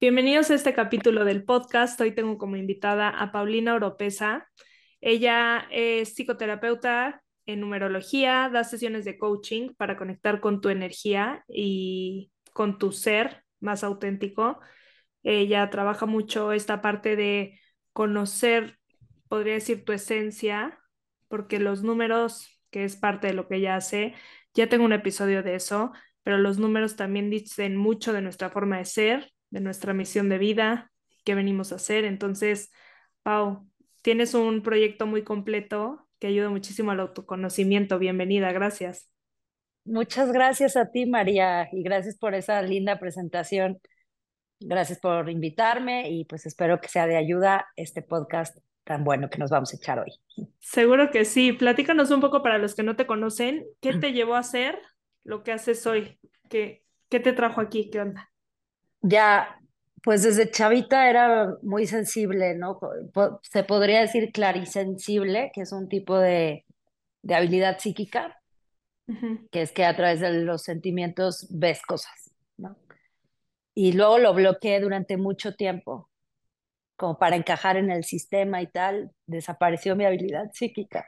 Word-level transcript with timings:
Bienvenidos 0.00 0.50
a 0.50 0.54
este 0.54 0.74
capítulo 0.74 1.24
del 1.24 1.44
podcast. 1.44 1.98
Hoy 2.00 2.12
tengo 2.12 2.36
como 2.36 2.56
invitada 2.56 3.08
a 3.08 3.32
Paulina 3.32 3.74
Oropesa. 3.74 4.50
Ella 5.00 5.66
es 5.70 6.14
psicoterapeuta 6.14 7.22
en 7.46 7.60
numerología, 7.60 8.50
da 8.52 8.64
sesiones 8.64 9.04
de 9.04 9.16
coaching 9.16 9.70
para 9.76 9.96
conectar 9.96 10.40
con 10.40 10.60
tu 10.60 10.68
energía 10.68 11.44
y 11.48 12.32
con 12.52 12.78
tu 12.78 12.92
ser 12.92 13.44
más 13.60 13.84
auténtico. 13.84 14.60
Ella 15.22 15.70
trabaja 15.70 16.06
mucho 16.06 16.52
esta 16.52 16.82
parte 16.82 17.16
de 17.16 17.58
conocer, 17.92 18.78
podría 19.28 19.54
decir, 19.54 19.84
tu 19.84 19.92
esencia, 19.92 20.78
porque 21.28 21.60
los 21.60 21.82
números, 21.82 22.60
que 22.70 22.84
es 22.84 22.96
parte 22.96 23.28
de 23.28 23.34
lo 23.34 23.48
que 23.48 23.56
ella 23.56 23.76
hace, 23.76 24.14
ya 24.54 24.68
tengo 24.68 24.84
un 24.84 24.92
episodio 24.92 25.42
de 25.42 25.54
eso, 25.54 25.92
pero 26.24 26.36
los 26.36 26.58
números 26.58 26.96
también 26.96 27.30
dicen 27.30 27.76
mucho 27.76 28.12
de 28.12 28.22
nuestra 28.22 28.50
forma 28.50 28.78
de 28.78 28.84
ser 28.84 29.33
de 29.54 29.60
nuestra 29.60 29.94
misión 29.94 30.28
de 30.28 30.38
vida, 30.38 30.90
qué 31.24 31.36
venimos 31.36 31.70
a 31.70 31.76
hacer. 31.76 32.04
Entonces, 32.04 32.72
Pau, 33.22 33.64
tienes 34.02 34.34
un 34.34 34.62
proyecto 34.62 35.06
muy 35.06 35.22
completo 35.22 36.08
que 36.18 36.26
ayuda 36.26 36.50
muchísimo 36.50 36.90
al 36.90 36.98
autoconocimiento. 36.98 38.00
Bienvenida, 38.00 38.50
gracias. 38.50 39.08
Muchas 39.84 40.32
gracias 40.32 40.76
a 40.76 40.90
ti, 40.90 41.06
María, 41.06 41.68
y 41.70 41.84
gracias 41.84 42.18
por 42.18 42.34
esa 42.34 42.60
linda 42.62 42.98
presentación. 42.98 43.78
Gracias 44.58 44.98
por 44.98 45.30
invitarme 45.30 46.10
y 46.10 46.24
pues 46.24 46.46
espero 46.46 46.80
que 46.80 46.88
sea 46.88 47.06
de 47.06 47.16
ayuda 47.16 47.68
este 47.76 48.02
podcast 48.02 48.58
tan 48.82 49.04
bueno 49.04 49.30
que 49.30 49.38
nos 49.38 49.50
vamos 49.50 49.72
a 49.72 49.76
echar 49.76 50.00
hoy. 50.00 50.10
Seguro 50.58 51.12
que 51.12 51.24
sí. 51.24 51.52
Platícanos 51.52 52.10
un 52.10 52.20
poco 52.20 52.42
para 52.42 52.58
los 52.58 52.74
que 52.74 52.82
no 52.82 52.96
te 52.96 53.06
conocen, 53.06 53.64
¿qué 53.80 53.92
te 53.98 54.12
llevó 54.12 54.34
a 54.34 54.40
hacer 54.40 54.80
lo 55.22 55.44
que 55.44 55.52
haces 55.52 55.86
hoy? 55.86 56.18
¿Qué, 56.50 56.82
qué 57.08 57.20
te 57.20 57.32
trajo 57.32 57.60
aquí? 57.60 57.88
¿Qué 57.88 58.00
onda? 58.00 58.33
Ya, 59.04 59.60
pues 60.02 60.22
desde 60.22 60.50
chavita 60.50 61.10
era 61.10 61.54
muy 61.62 61.86
sensible, 61.86 62.54
¿no? 62.54 62.80
Se 63.42 63.62
podría 63.62 64.00
decir 64.00 64.32
clarisensible, 64.32 65.50
que 65.54 65.60
es 65.60 65.72
un 65.72 65.88
tipo 65.88 66.18
de, 66.18 66.64
de 67.22 67.34
habilidad 67.34 67.78
psíquica, 67.78 68.40
que 69.50 69.60
es 69.60 69.72
que 69.72 69.84
a 69.84 69.94
través 69.94 70.20
de 70.20 70.32
los 70.32 70.62
sentimientos 70.62 71.46
ves 71.50 71.82
cosas, 71.82 72.32
¿no? 72.56 72.76
Y 73.74 73.92
luego 73.92 74.18
lo 74.18 74.32
bloqueé 74.32 74.80
durante 74.80 75.18
mucho 75.18 75.54
tiempo, 75.54 76.08
como 76.96 77.18
para 77.18 77.36
encajar 77.36 77.76
en 77.76 77.90
el 77.90 78.04
sistema 78.04 78.62
y 78.62 78.66
tal, 78.68 79.10
desapareció 79.26 79.96
mi 79.96 80.06
habilidad 80.06 80.50
psíquica. 80.52 81.06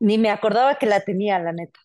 Ni 0.00 0.16
me 0.16 0.30
acordaba 0.30 0.76
que 0.76 0.86
la 0.86 1.00
tenía, 1.00 1.38
la 1.38 1.52
neta. 1.52 1.80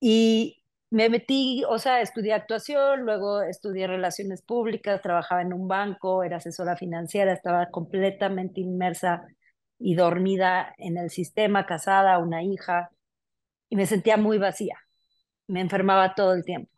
Y 0.00 0.55
me 0.90 1.08
metí, 1.08 1.64
o 1.68 1.78
sea, 1.78 2.00
estudié 2.00 2.32
actuación, 2.34 3.02
luego 3.02 3.42
estudié 3.42 3.86
relaciones 3.86 4.42
públicas, 4.42 5.02
trabajaba 5.02 5.42
en 5.42 5.52
un 5.52 5.68
banco, 5.68 6.22
era 6.22 6.36
asesora 6.38 6.76
financiera, 6.76 7.32
estaba 7.32 7.70
completamente 7.70 8.60
inmersa 8.60 9.26
y 9.78 9.94
dormida 9.96 10.74
en 10.78 10.96
el 10.98 11.10
sistema, 11.10 11.66
casada, 11.66 12.18
una 12.18 12.42
hija, 12.42 12.90
y 13.68 13.76
me 13.76 13.86
sentía 13.86 14.16
muy 14.16 14.38
vacía. 14.38 14.76
Me 15.48 15.60
enfermaba 15.60 16.14
todo 16.14 16.34
el 16.34 16.44
tiempo. 16.44 16.70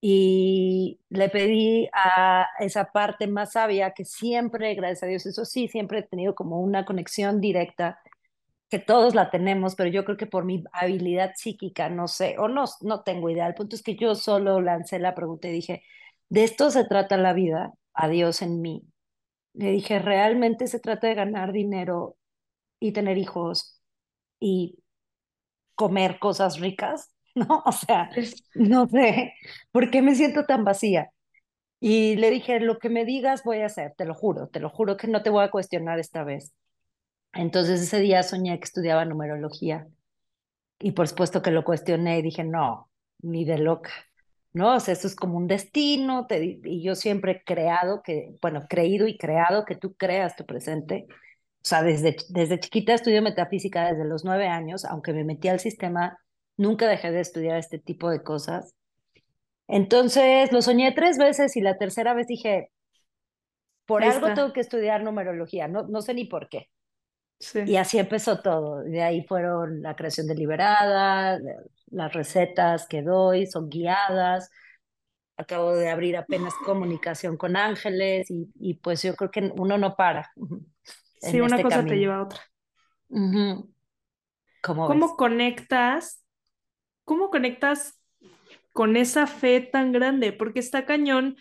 Y 0.00 1.00
le 1.10 1.28
pedí 1.28 1.88
a 1.92 2.46
esa 2.58 2.86
parte 2.92 3.28
más 3.28 3.52
sabia 3.52 3.92
que 3.92 4.04
siempre, 4.04 4.74
gracias 4.74 5.04
a 5.04 5.06
Dios, 5.06 5.26
eso 5.26 5.44
sí, 5.44 5.68
siempre 5.68 6.00
he 6.00 6.02
tenido 6.02 6.34
como 6.34 6.60
una 6.60 6.84
conexión 6.84 7.40
directa 7.40 8.00
que 8.72 8.80
todos 8.80 9.14
la 9.14 9.30
tenemos, 9.30 9.76
pero 9.76 9.90
yo 9.90 10.04
creo 10.06 10.18
que 10.18 10.26
por 10.26 10.46
mi 10.46 10.64
habilidad 10.72 11.34
psíquica, 11.36 11.90
no 11.90 12.08
sé, 12.08 12.36
o 12.40 12.48
no, 12.48 12.64
no 12.82 13.02
tengo 13.04 13.30
idea. 13.30 13.46
El 13.48 13.54
punto 13.54 13.76
es 13.76 13.84
que 13.84 13.96
yo 13.96 14.16
solo 14.16 14.62
lancé 14.62 14.98
la 15.00 15.14
pregunta 15.14 15.48
y 15.48 15.52
dije, 15.52 15.84
¿de 16.30 16.44
esto 16.44 16.70
se 16.72 16.86
trata 16.86 17.18
la 17.18 17.34
vida? 17.34 17.74
A 17.94 18.08
Dios 18.08 18.42
en 18.42 18.62
mí. 18.62 18.84
Le 19.54 19.72
dije, 19.72 19.98
¿realmente 20.00 20.66
se 20.68 20.80
trata 20.80 21.08
de 21.08 21.14
ganar 21.16 21.52
dinero 21.52 22.16
y 22.80 22.92
tener 22.92 23.18
hijos 23.18 23.80
y 24.40 24.78
comer 25.74 26.18
cosas 26.18 26.58
ricas? 26.60 27.10
¿No? 27.34 27.62
O 27.66 27.72
sea, 27.72 28.10
no 28.54 28.88
sé, 28.88 29.34
¿por 29.72 29.90
qué 29.90 30.02
me 30.02 30.14
siento 30.14 30.44
tan 30.46 30.64
vacía? 30.64 31.10
Y 31.80 32.16
le 32.16 32.30
dije, 32.30 32.60
lo 32.60 32.78
que 32.78 32.90
me 32.90 33.04
digas 33.06 33.44
voy 33.44 33.60
a 33.60 33.66
hacer, 33.66 33.94
te 33.96 34.04
lo 34.06 34.14
juro, 34.14 34.48
te 34.48 34.60
lo 34.60 34.70
juro 34.70 34.96
que 34.98 35.08
no 35.08 35.22
te 35.22 35.30
voy 35.30 35.44
a 35.44 35.50
cuestionar 35.52 35.98
esta 36.00 36.24
vez. 36.24 36.52
Entonces 37.32 37.80
ese 37.80 38.00
día 38.00 38.22
soñé 38.22 38.58
que 38.58 38.64
estudiaba 38.64 39.04
numerología 39.04 39.86
y 40.78 40.92
por 40.92 41.08
supuesto 41.08 41.42
que 41.42 41.50
lo 41.50 41.64
cuestioné 41.64 42.18
y 42.18 42.22
dije, 42.22 42.44
no, 42.44 42.90
ni 43.20 43.44
de 43.44 43.58
loca, 43.58 43.90
¿no? 44.52 44.76
O 44.76 44.80
sea, 44.80 44.94
eso 44.94 45.06
es 45.06 45.16
como 45.16 45.38
un 45.38 45.46
destino 45.46 46.26
te, 46.26 46.60
y 46.64 46.82
yo 46.82 46.94
siempre 46.94 47.32
he 47.32 47.44
creado 47.44 48.02
que, 48.02 48.36
bueno, 48.42 48.66
creído 48.68 49.06
y 49.06 49.16
creado 49.16 49.64
que 49.64 49.76
tú 49.76 49.94
creas 49.94 50.36
tu 50.36 50.44
presente. 50.44 51.06
O 51.08 51.64
sea, 51.64 51.82
desde, 51.82 52.16
desde 52.30 52.60
chiquita 52.60 52.94
estudio 52.94 53.22
metafísica 53.22 53.92
desde 53.92 54.04
los 54.04 54.24
nueve 54.24 54.48
años, 54.48 54.84
aunque 54.84 55.12
me 55.12 55.24
metí 55.24 55.48
al 55.48 55.60
sistema, 55.60 56.18
nunca 56.56 56.88
dejé 56.88 57.12
de 57.12 57.20
estudiar 57.20 57.58
este 57.58 57.78
tipo 57.78 58.10
de 58.10 58.22
cosas. 58.22 58.74
Entonces 59.68 60.52
lo 60.52 60.60
soñé 60.60 60.92
tres 60.92 61.16
veces 61.18 61.56
y 61.56 61.60
la 61.60 61.78
tercera 61.78 62.12
vez 62.14 62.26
dije, 62.26 62.70
por 63.86 64.02
algo 64.02 64.34
tengo 64.34 64.52
que 64.52 64.60
estudiar 64.60 65.02
numerología, 65.02 65.68
no, 65.68 65.84
no 65.86 66.02
sé 66.02 66.14
ni 66.14 66.24
por 66.24 66.48
qué. 66.48 66.68
Y 67.66 67.76
así 67.76 67.98
empezó 67.98 68.40
todo. 68.40 68.82
De 68.82 69.02
ahí 69.02 69.24
fueron 69.24 69.82
la 69.82 69.96
creación 69.96 70.26
deliberada, 70.26 71.38
las 71.90 72.12
recetas 72.12 72.86
que 72.86 73.02
doy 73.02 73.46
son 73.46 73.68
guiadas. 73.68 74.50
Acabo 75.36 75.74
de 75.74 75.90
abrir 75.90 76.16
apenas 76.16 76.54
comunicación 76.64 77.36
con 77.36 77.56
ángeles 77.56 78.30
y, 78.30 78.50
y 78.60 78.74
pues 78.74 79.02
yo 79.02 79.14
creo 79.16 79.30
que 79.30 79.52
uno 79.56 79.78
no 79.78 79.96
para. 79.96 80.30
Sí, 81.20 81.40
una 81.40 81.56
este 81.56 81.62
cosa 81.62 81.84
te 81.84 81.96
lleva 81.96 82.16
a 82.16 82.22
otra. 82.24 82.40
¿Cómo 84.62 85.16
conectas? 85.16 86.24
¿Cómo 87.04 87.30
conectas 87.30 88.00
con 88.72 88.96
esa 88.96 89.26
fe 89.26 89.60
tan 89.60 89.92
grande? 89.92 90.32
Porque 90.32 90.60
está 90.60 90.86
cañón 90.86 91.36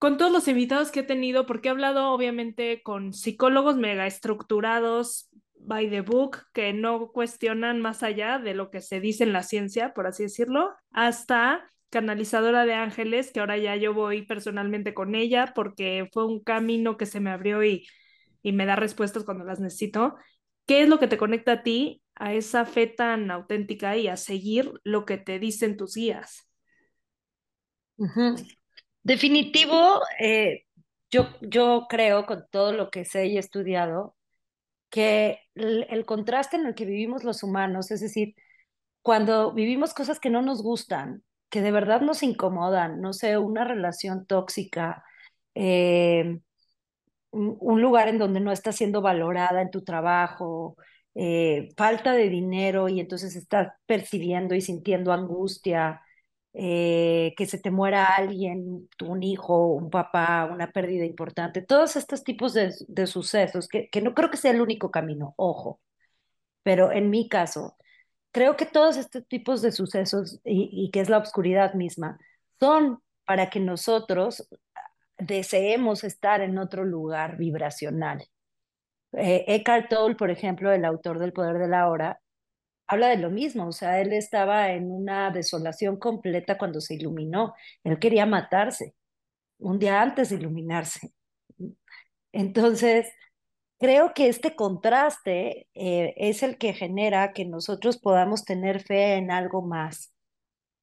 con 0.00 0.16
todos 0.16 0.32
los 0.32 0.48
invitados 0.48 0.90
que 0.90 1.00
he 1.00 1.02
tenido, 1.02 1.44
porque 1.44 1.68
he 1.68 1.70
hablado 1.70 2.10
obviamente 2.12 2.82
con 2.82 3.12
psicólogos 3.12 3.76
mega 3.76 4.06
estructurados 4.06 5.28
by 5.58 5.90
the 5.90 6.00
book, 6.00 6.38
que 6.54 6.72
no 6.72 7.12
cuestionan 7.12 7.82
más 7.82 8.02
allá 8.02 8.38
de 8.38 8.54
lo 8.54 8.70
que 8.70 8.80
se 8.80 8.98
dice 8.98 9.24
en 9.24 9.34
la 9.34 9.42
ciencia, 9.42 9.92
por 9.92 10.06
así 10.06 10.22
decirlo, 10.22 10.70
hasta 10.90 11.70
canalizadora 11.90 12.64
de 12.64 12.72
ángeles, 12.72 13.30
que 13.30 13.40
ahora 13.40 13.58
ya 13.58 13.76
yo 13.76 13.92
voy 13.92 14.22
personalmente 14.22 14.94
con 14.94 15.14
ella 15.14 15.52
porque 15.54 16.08
fue 16.14 16.24
un 16.24 16.42
camino 16.42 16.96
que 16.96 17.04
se 17.04 17.20
me 17.20 17.30
abrió 17.30 17.62
y, 17.62 17.86
y 18.42 18.52
me 18.52 18.64
da 18.64 18.76
respuestas 18.76 19.24
cuando 19.24 19.44
las 19.44 19.60
necesito. 19.60 20.16
¿Qué 20.64 20.80
es 20.80 20.88
lo 20.88 20.98
que 20.98 21.08
te 21.08 21.18
conecta 21.18 21.52
a 21.52 21.62
ti, 21.62 22.02
a 22.14 22.32
esa 22.32 22.64
fe 22.64 22.86
tan 22.86 23.30
auténtica 23.30 23.98
y 23.98 24.08
a 24.08 24.16
seguir 24.16 24.72
lo 24.82 25.04
que 25.04 25.18
te 25.18 25.38
dicen 25.38 25.76
tus 25.76 25.94
guías? 25.94 26.48
Definitivo, 29.02 30.00
eh, 30.18 30.66
yo, 31.10 31.28
yo 31.40 31.86
creo 31.88 32.26
con 32.26 32.46
todo 32.50 32.72
lo 32.72 32.90
que 32.90 33.04
sé 33.04 33.26
y 33.26 33.36
he 33.36 33.40
estudiado, 33.40 34.16
que 34.90 35.40
el, 35.54 36.04
contraste 36.06 36.56
en 36.56 36.66
el 36.66 36.74
que 36.74 36.84
vivimos 36.84 37.24
los 37.24 37.42
humanos, 37.42 37.90
es 37.90 38.00
decir, 38.00 38.34
cuando 39.02 39.52
vivimos 39.54 39.94
cosas 39.94 40.20
que 40.20 40.30
no 40.30 40.42
nos 40.42 40.62
gustan, 40.62 41.24
que 41.50 41.62
de 41.62 41.72
verdad 41.72 42.02
nos 42.02 42.22
incomodan, 42.22 43.00
no 43.00 43.12
sé, 43.12 43.38
una 43.38 43.64
relación 43.64 44.26
tóxica, 44.26 45.04
eh, 45.54 46.40
un, 47.30 47.80
lugar 47.82 48.08
en 48.08 48.18
donde 48.18 48.40
no 48.40 48.52
estás 48.52 48.76
siendo 48.76 49.02
valorada 49.02 49.62
en 49.62 49.70
tu 49.70 49.82
trabajo, 49.84 50.76
eh, 51.14 51.68
falta 51.76 52.12
de 52.12 52.28
dinero 52.28 52.88
y 52.88 53.00
entonces 53.00 53.36
estás 53.36 53.72
percibiendo 53.86 54.54
y 54.54 54.60
sintiendo 54.60 55.12
angustia, 55.12 56.02
eh, 56.52 57.34
que 57.36 57.46
se 57.46 57.58
te 57.58 57.70
muera 57.70 58.04
alguien, 58.16 58.88
un 59.02 59.22
hijo, 59.22 59.68
un 59.74 59.90
papá, 59.90 60.48
una 60.52 60.72
pérdida 60.72 61.04
importante, 61.04 61.62
todos 61.62 61.96
estos 61.96 62.24
tipos 62.24 62.54
de, 62.54 62.72
sucesos, 63.06 63.68
que, 63.68 63.88
que, 63.90 64.00
no 64.02 64.14
creo 64.14 64.30
que 64.30 64.36
sea 64.36 64.50
el 64.52 64.60
único 64.60 64.90
camino, 64.90 65.34
ojo, 65.36 65.80
pero 66.62 66.92
en 66.92 67.10
mi 67.10 67.28
caso, 67.28 67.76
creo 68.32 68.56
que 68.56 68.66
todos 68.66 68.96
estos 68.96 69.26
tipos 69.26 69.62
de 69.62 69.72
sucesos 69.72 70.40
y, 70.44 70.90
que 70.92 71.00
es 71.00 71.08
la 71.08 71.18
oscuridad 71.18 71.74
misma, 71.74 72.18
son 72.58 73.02
para 73.24 73.50
que 73.50 73.60
nosotros 73.60 74.48
deseemos 75.18 76.04
estar 76.04 76.40
en 76.40 76.58
otro 76.58 76.84
lugar 76.84 77.36
vibracional. 77.36 78.24
Eh, 79.12 79.44
Eckhart 79.48 79.88
Tolle, 79.90 80.14
por 80.16 80.30
ejemplo, 80.30 80.72
el 80.72 80.84
autor 80.84 81.18
del 81.18 81.32
Poder 81.32 81.58
de 81.58 81.68
la 81.68 81.88
Hora, 81.88 82.20
habla 82.90 83.08
de 83.08 83.16
lo 83.18 83.30
mismo, 83.30 83.68
o 83.68 83.72
sea, 83.72 84.00
él 84.00 84.12
estaba 84.12 84.72
en 84.72 84.90
una 84.90 85.30
desolación 85.30 85.96
completa 85.98 86.58
cuando 86.58 86.80
se 86.80 86.94
iluminó, 86.94 87.54
él 87.84 87.98
quería 87.98 88.26
matarse 88.26 88.94
un 89.58 89.78
día 89.78 90.02
antes 90.02 90.30
de 90.30 90.36
iluminarse. 90.36 91.12
Entonces, 92.32 93.08
creo 93.78 94.14
que 94.14 94.28
este 94.28 94.56
contraste 94.56 95.68
eh, 95.74 96.14
es 96.16 96.42
el 96.42 96.58
que 96.58 96.72
genera 96.74 97.32
que 97.32 97.44
nosotros 97.44 97.98
podamos 97.98 98.44
tener 98.44 98.82
fe 98.82 99.14
en 99.16 99.30
algo 99.30 99.62
más. 99.62 100.12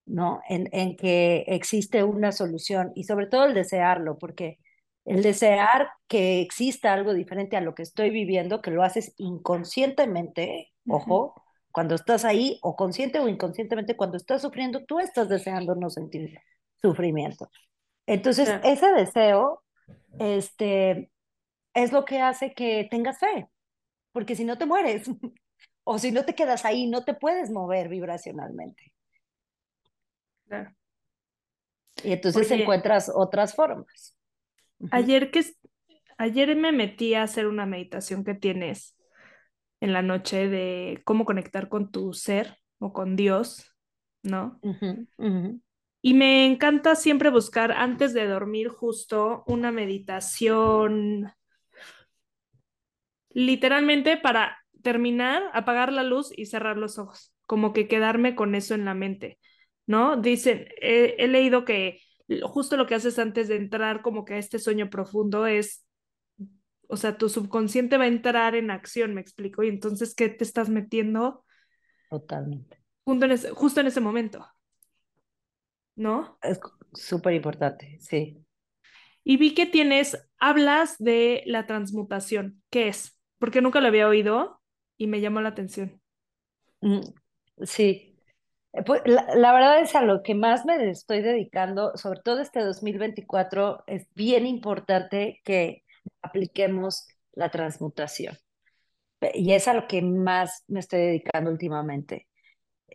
¿no? 0.05 0.41
En, 0.47 0.69
en 0.71 0.95
que 0.95 1.43
existe 1.47 2.03
una 2.03 2.31
solución 2.31 2.91
y 2.95 3.03
sobre 3.03 3.27
todo 3.27 3.45
el 3.45 3.53
desearlo, 3.53 4.17
porque 4.17 4.57
el 5.05 5.23
desear 5.23 5.89
que 6.07 6.41
exista 6.41 6.93
algo 6.93 7.13
diferente 7.13 7.57
a 7.57 7.61
lo 7.61 7.75
que 7.75 7.83
estoy 7.83 8.09
viviendo, 8.09 8.61
que 8.61 8.71
lo 8.71 8.83
haces 8.83 9.13
inconscientemente, 9.17 10.71
ojo, 10.87 11.33
cuando 11.77 11.93
estás 11.93 12.25
ahí, 12.25 12.57
o 12.63 12.75
consciente 12.75 13.19
o 13.19 13.27
inconscientemente, 13.27 13.95
cuando 13.95 14.17
estás 14.17 14.41
sufriendo, 14.41 14.83
tú 14.85 14.99
estás 14.99 15.29
deseando 15.29 15.75
no 15.75 15.91
sentir 15.91 16.39
sufrimiento. 16.81 17.51
Entonces, 18.07 18.49
ese 18.63 18.91
deseo, 18.93 19.61
este, 20.17 21.11
es 21.75 21.91
lo 21.91 22.03
que 22.03 22.19
hace 22.19 22.55
que 22.55 22.87
tengas 22.89 23.19
fe, 23.19 23.47
porque 24.11 24.35
si 24.35 24.43
no 24.43 24.57
te 24.57 24.65
mueres, 24.65 25.03
o 25.83 25.99
si 25.99 26.11
no 26.11 26.25
te 26.25 26.33
quedas 26.33 26.65
ahí, 26.65 26.87
no 26.87 27.05
te 27.05 27.13
puedes 27.13 27.51
mover 27.51 27.89
vibracionalmente. 27.89 28.91
Y 32.03 32.11
entonces 32.11 32.49
encuentras 32.49 33.11
otras 33.13 33.53
formas. 33.53 34.17
Ayer 34.89 35.29
que 35.29 35.45
ayer 36.17 36.55
me 36.55 36.71
metí 36.71 37.13
a 37.13 37.21
hacer 37.21 37.45
una 37.45 37.67
meditación 37.67 38.23
que 38.23 38.33
tienes 38.33 38.96
en 39.79 39.93
la 39.93 40.01
noche 40.01 40.47
de 40.47 41.01
cómo 41.05 41.25
conectar 41.25 41.69
con 41.69 41.91
tu 41.91 42.13
ser 42.13 42.57
o 42.79 42.93
con 42.93 43.15
Dios, 43.15 43.75
¿no? 44.23 44.59
Y 46.01 46.13
me 46.13 46.45
encanta 46.45 46.95
siempre 46.95 47.29
buscar 47.29 47.71
antes 47.71 48.13
de 48.13 48.27
dormir 48.27 48.69
justo 48.69 49.43
una 49.47 49.71
meditación, 49.71 51.31
literalmente 53.29 54.17
para 54.17 54.57
terminar, 54.83 55.43
apagar 55.53 55.91
la 55.91 56.03
luz 56.03 56.31
y 56.35 56.45
cerrar 56.45 56.77
los 56.77 56.97
ojos, 56.97 57.33
como 57.45 57.73
que 57.73 57.87
quedarme 57.87 58.35
con 58.35 58.55
eso 58.55 58.73
en 58.73 58.85
la 58.85 58.93
mente, 58.93 59.39
¿no? 59.85 60.17
Dicen, 60.17 60.67
he 60.81 61.27
leído 61.27 61.65
que 61.65 61.99
justo 62.43 62.77
lo 62.77 62.87
que 62.87 62.95
haces 62.95 63.19
antes 63.19 63.47
de 63.47 63.55
entrar 63.55 64.01
como 64.01 64.25
que 64.25 64.35
a 64.35 64.37
este 64.37 64.59
sueño 64.59 64.89
profundo 64.89 65.45
es, 65.45 65.86
o 66.87 66.97
sea, 66.97 67.17
tu 67.17 67.29
subconsciente 67.29 67.97
va 67.97 68.05
a 68.05 68.07
entrar 68.07 68.55
en 68.55 68.71
acción, 68.71 69.13
me 69.13 69.21
explico, 69.21 69.63
y 69.63 69.69
entonces, 69.69 70.15
¿qué 70.15 70.29
te 70.29 70.43
estás 70.43 70.69
metiendo? 70.69 71.43
Totalmente. 72.09 72.81
justo 73.05 73.81
en 73.81 73.87
ese 73.87 74.01
momento, 74.01 74.45
¿no? 75.95 76.37
Es 76.41 76.59
súper 76.93 77.33
importante, 77.33 77.97
sí. 77.99 78.43
Y 79.23 79.37
vi 79.37 79.53
que 79.53 79.65
tienes, 79.65 80.17
hablas 80.39 80.97
de 80.99 81.43
la 81.45 81.67
transmutación, 81.67 82.61
¿qué 82.69 82.87
es? 82.87 83.19
Porque 83.39 83.61
nunca 83.61 83.81
lo 83.81 83.87
había 83.87 84.07
oído 84.07 84.61
y 84.95 85.07
me 85.07 85.19
llamó 85.19 85.41
la 85.41 85.49
atención. 85.49 86.01
Mm, 86.81 87.01
sí, 87.63 88.17
eh, 88.77 88.83
pues, 88.83 89.01
la, 89.05 89.53
verdad 89.53 89.79
es 89.79 89.95
a 89.95 90.01
lo 90.01 90.21
que 90.23 90.35
más 90.35 90.65
me 90.65 90.89
estoy 90.89 91.21
dedicando, 91.21 91.95
sobre 91.97 92.21
todo 92.21 92.41
este 92.41 92.61
2024, 92.61 93.83
es 93.87 94.07
bien 94.13 94.45
importante 94.45 95.41
que 95.43 95.83
apliquemos 96.21 97.07
la 97.33 97.49
transmutación. 97.49 98.37
Y 99.33 99.53
es 99.53 99.67
a 99.67 99.73
lo 99.73 99.87
que 99.87 100.01
más 100.01 100.63
me 100.67 100.79
estoy 100.79 100.99
dedicando 100.99 101.51
últimamente. 101.51 102.27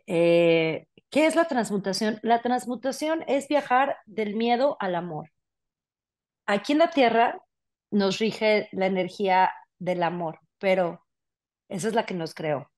Eh, 0.06 0.86
¿Qué 1.10 1.26
es 1.26 1.36
la 1.36 1.46
transmutación? 1.46 2.18
La 2.22 2.42
transmutación 2.42 3.24
es 3.26 3.48
viajar 3.48 3.96
del 4.06 4.36
miedo 4.36 4.76
al 4.80 4.94
amor. 4.94 5.30
Aquí 6.46 6.72
en 6.72 6.78
la 6.78 6.90
Tierra 6.90 7.40
nos 7.90 8.18
rige 8.18 8.68
la 8.72 8.86
energía 8.86 9.52
del 9.78 10.02
amor, 10.02 10.40
pero 10.58 11.04
esa 11.68 11.88
es 11.88 11.94
la 11.94 12.06
que 12.06 12.14
nos 12.14 12.34
creó 12.34 12.72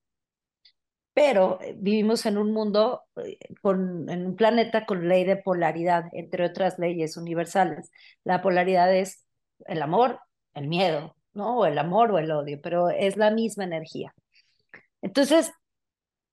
pero 1.14 1.60
vivimos 1.76 2.26
en 2.26 2.38
un 2.38 2.52
mundo, 2.52 3.04
eh, 3.24 3.38
con, 3.62 4.10
en 4.10 4.26
un 4.26 4.36
planeta 4.36 4.84
con 4.84 5.08
ley 5.08 5.24
de 5.24 5.36
polaridad, 5.36 6.06
entre 6.12 6.44
otras 6.44 6.78
leyes 6.78 7.16
universales. 7.16 7.90
La 8.24 8.42
polaridad 8.42 8.94
es 8.94 9.23
el 9.66 9.82
amor, 9.82 10.20
el 10.54 10.68
miedo, 10.68 11.16
¿no? 11.32 11.58
O 11.58 11.66
el 11.66 11.78
amor 11.78 12.10
o 12.12 12.18
el 12.18 12.30
odio, 12.30 12.60
pero 12.62 12.90
es 12.90 13.16
la 13.16 13.30
misma 13.30 13.64
energía. 13.64 14.14
Entonces, 15.02 15.52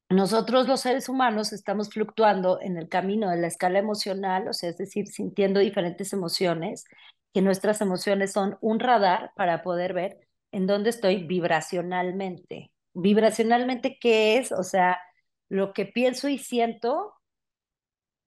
nosotros 0.09 0.67
los 0.67 0.81
seres 0.81 1.09
humanos 1.09 1.53
estamos 1.53 1.89
fluctuando 1.89 2.59
en 2.61 2.77
el 2.77 2.89
camino 2.89 3.29
de 3.29 3.37
la 3.37 3.47
escala 3.47 3.79
emocional, 3.79 4.47
o 4.47 4.53
sea, 4.53 4.69
es 4.69 4.77
decir, 4.77 5.07
sintiendo 5.07 5.59
diferentes 5.59 6.11
emociones, 6.13 6.85
que 7.33 7.41
nuestras 7.41 7.81
emociones 7.81 8.33
son 8.33 8.57
un 8.61 8.79
radar 8.79 9.31
para 9.35 9.61
poder 9.61 9.93
ver 9.93 10.19
en 10.51 10.67
dónde 10.67 10.89
estoy 10.89 11.23
vibracionalmente, 11.23 12.71
vibracionalmente, 12.93 13.97
¿qué 14.01 14.37
es? 14.37 14.51
O 14.51 14.63
sea, 14.63 14.99
lo 15.47 15.73
que 15.73 15.85
pienso 15.85 16.27
y 16.27 16.37
siento 16.37 17.13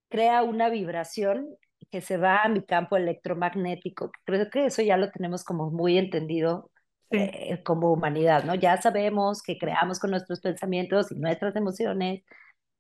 crea 0.09 0.43
una 0.43 0.69
vibración 0.71 1.57
que 1.91 2.01
se 2.01 2.17
va 2.17 2.43
a 2.43 2.49
mi 2.49 2.63
campo 2.63 2.97
electromagnético. 2.97 4.11
Creo 4.25 4.51
que 4.51 4.67
eso 4.67 4.83
ya 4.83 4.97
lo 4.97 5.11
tenemos 5.11 5.45
como 5.45 5.71
muy 5.71 5.99
entendido 5.99 6.71
eh, 7.11 7.63
como 7.65 7.93
humanidad, 7.93 8.45
¿no? 8.45 8.55
Ya 8.55 8.81
sabemos 8.81 9.43
que 9.43 9.59
creamos 9.59 9.99
con 10.01 10.11
nuestros 10.11 10.41
pensamientos 10.41 11.13
y 11.13 11.17
nuestras 11.17 11.57
emociones. 11.57 12.23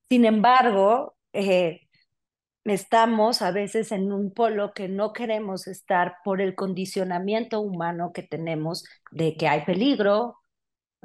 Sin 0.08 0.24
embargo, 0.24 1.16
eh, 1.32 1.82
estamos 2.64 3.42
a 3.42 3.50
veces 3.50 3.92
en 3.92 4.12
un 4.12 4.32
polo 4.32 4.72
que 4.74 4.88
no 4.88 5.12
queremos 5.12 5.66
estar 5.66 6.16
por 6.24 6.40
el 6.40 6.54
condicionamiento 6.54 7.60
humano 7.60 8.12
que 8.12 8.22
tenemos 8.22 8.84
de 9.12 9.36
que 9.36 9.48
hay 9.48 9.64
peligro, 9.64 10.38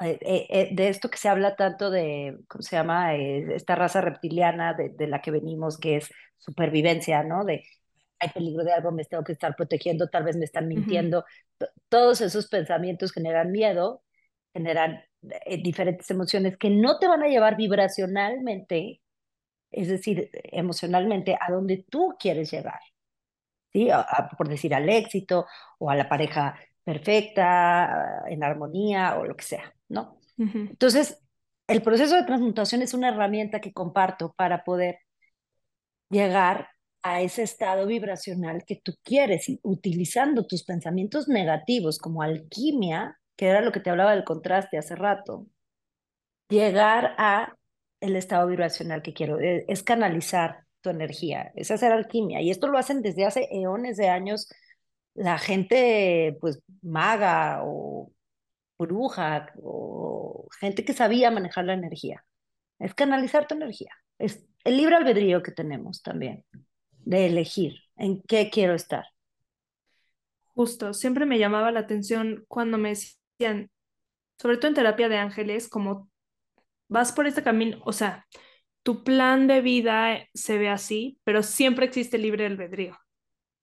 eh, 0.01 0.17
eh, 0.21 0.47
eh, 0.49 0.69
de 0.71 0.89
esto 0.89 1.09
que 1.09 1.17
se 1.17 1.27
habla 1.27 1.55
tanto 1.55 1.89
de, 1.91 2.37
¿cómo 2.47 2.61
se 2.61 2.75
llama? 2.77 3.15
esta 3.15 3.75
raza 3.75 3.99
reptiliana 4.01 4.73
de, 4.73 4.89
de, 4.89 5.07
la 5.07 5.21
que 5.21 5.31
venimos, 5.31 5.77
que 5.77 5.97
es 5.97 6.09
supervivencia, 6.37 7.23
¿no? 7.23 7.43
De 7.43 7.65
hay 8.19 8.29
peligro 8.29 8.63
de 8.63 8.73
algo, 8.73 8.91
me 8.91 9.05
tengo 9.05 9.23
que 9.23 9.31
estar 9.31 9.55
protegiendo, 9.55 10.07
tal 10.07 10.23
vez 10.23 10.35
me 10.35 10.45
están 10.45 10.67
mintiendo. 10.67 11.25
Todos 11.89 12.21
esos 12.21 12.47
pensamientos 12.47 13.11
generan 13.11 13.51
miedo, 13.51 14.03
generan 14.53 15.03
diferentes 15.63 16.09
emociones 16.11 16.57
que 16.57 16.69
no 16.69 16.99
te 16.99 17.07
van 17.07 17.23
a 17.23 17.27
llevar 17.27 17.55
vibracionalmente, 17.55 19.01
es 19.71 19.87
decir, 19.87 20.29
emocionalmente, 20.33 21.37
a 21.39 21.51
donde 21.51 21.85
tú 21.89 22.15
quieres 22.19 22.51
llegar. 22.51 22.79
¿Sí? 23.71 23.87
por 24.35 24.49
decir 24.49 24.73
al 24.73 24.89
éxito 24.89 25.45
o 25.77 25.91
a 25.91 25.95
la 25.95 26.09
pareja 26.09 26.57
perfecta, 26.83 28.23
en 28.27 28.43
armonía 28.43 29.15
o 29.19 29.25
lo 29.25 29.35
que 29.35 29.43
sea. 29.43 29.71
¿no? 29.89 30.19
Entonces, 30.37 31.21
el 31.67 31.81
proceso 31.81 32.15
de 32.15 32.23
transmutación 32.23 32.81
es 32.81 32.93
una 32.93 33.09
herramienta 33.09 33.59
que 33.59 33.73
comparto 33.73 34.33
para 34.33 34.63
poder 34.63 34.99
llegar 36.09 36.69
a 37.01 37.21
ese 37.21 37.43
estado 37.43 37.85
vibracional 37.87 38.63
que 38.65 38.81
tú 38.83 38.93
quieres, 39.03 39.47
utilizando 39.63 40.45
tus 40.45 40.63
pensamientos 40.63 41.27
negativos 41.27 41.97
como 41.97 42.21
alquimia, 42.21 43.19
que 43.35 43.47
era 43.47 43.61
lo 43.61 43.71
que 43.71 43.79
te 43.79 43.89
hablaba 43.89 44.11
del 44.11 44.25
contraste 44.25 44.77
hace 44.77 44.95
rato, 44.95 45.47
llegar 46.49 47.15
a 47.17 47.55
el 48.01 48.15
estado 48.15 48.47
vibracional 48.47 49.01
que 49.01 49.13
quiero, 49.13 49.39
e, 49.39 49.65
es 49.67 49.83
canalizar 49.83 50.65
tu 50.81 50.89
energía, 50.89 51.51
es 51.55 51.71
hacer 51.71 51.91
alquimia. 51.91 52.41
Y 52.41 52.51
esto 52.51 52.67
lo 52.67 52.77
hacen 52.77 53.01
desde 53.01 53.25
hace 53.25 53.47
eones 53.51 53.97
de 53.97 54.09
años 54.09 54.49
la 55.15 55.37
gente, 55.37 56.37
pues, 56.41 56.61
maga 56.81 57.61
o 57.63 58.11
bruja 58.77 59.51
o 59.61 60.47
gente 60.59 60.85
que 60.85 60.93
sabía 60.93 61.31
manejar 61.31 61.65
la 61.65 61.73
energía. 61.73 62.23
Es 62.79 62.93
canalizar 62.95 63.47
tu 63.47 63.55
energía. 63.55 63.91
Es 64.17 64.45
el 64.63 64.77
libre 64.77 64.95
albedrío 64.95 65.43
que 65.43 65.51
tenemos 65.51 66.01
también, 66.01 66.45
de 67.09 67.25
elegir 67.25 67.73
en 67.95 68.21
qué 68.21 68.51
quiero 68.51 68.75
estar. 68.75 69.05
Justo, 70.53 70.93
siempre 70.93 71.25
me 71.25 71.39
llamaba 71.39 71.71
la 71.71 71.79
atención 71.79 72.45
cuando 72.47 72.77
me 72.77 72.89
decían, 72.89 73.71
sobre 74.39 74.57
todo 74.57 74.67
en 74.67 74.75
terapia 74.75 75.09
de 75.09 75.17
ángeles, 75.17 75.67
como 75.67 76.07
vas 76.87 77.11
por 77.11 77.25
este 77.25 77.41
camino, 77.41 77.81
o 77.83 77.93
sea, 77.93 78.27
tu 78.83 79.03
plan 79.03 79.47
de 79.47 79.61
vida 79.61 80.19
se 80.35 80.59
ve 80.59 80.69
así, 80.69 81.19
pero 81.23 81.41
siempre 81.41 81.87
existe 81.87 82.19
libre 82.19 82.45
albedrío. 82.45 82.95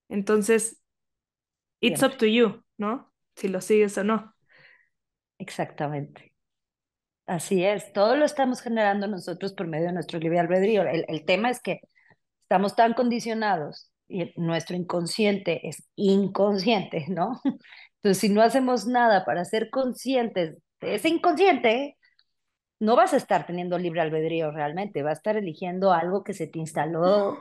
Entonces, 0.09 0.81
it's 1.79 2.03
up 2.03 2.17
to 2.17 2.25
you, 2.25 2.61
¿no? 2.77 3.13
Si 3.37 3.47
lo 3.47 3.61
sigues 3.61 3.97
o 3.97 4.03
no. 4.03 4.35
Exactamente. 5.37 6.33
Así 7.25 7.63
es, 7.63 7.93
todo 7.93 8.17
lo 8.17 8.25
estamos 8.25 8.59
generando 8.59 9.07
nosotros 9.07 9.53
por 9.53 9.67
medio 9.67 9.87
de 9.87 9.93
nuestro 9.93 10.19
libre 10.19 10.39
albedrío. 10.39 10.81
El, 10.81 11.05
el 11.07 11.23
tema 11.23 11.49
es 11.49 11.61
que 11.61 11.79
estamos 12.47 12.75
tan 12.75 12.93
condicionados 12.93 13.91
y 14.07 14.31
nuestro 14.39 14.75
inconsciente 14.77 15.67
es 15.67 15.83
inconsciente, 15.95 17.05
¿no? 17.09 17.41
Entonces, 17.97 18.19
si 18.19 18.29
no 18.29 18.41
hacemos 18.41 18.87
nada 18.87 19.25
para 19.25 19.43
ser 19.43 19.69
conscientes 19.69 20.57
de 20.79 20.95
ese 20.95 21.09
inconsciente, 21.09 21.97
no 22.79 22.95
vas 22.95 23.13
a 23.13 23.17
estar 23.17 23.45
teniendo 23.45 23.77
libre 23.77 24.01
albedrío 24.01 24.51
realmente, 24.51 25.03
vas 25.03 25.11
a 25.11 25.19
estar 25.19 25.37
eligiendo 25.37 25.93
algo 25.93 26.23
que 26.23 26.33
se 26.33 26.47
te 26.47 26.59
instaló 26.59 27.37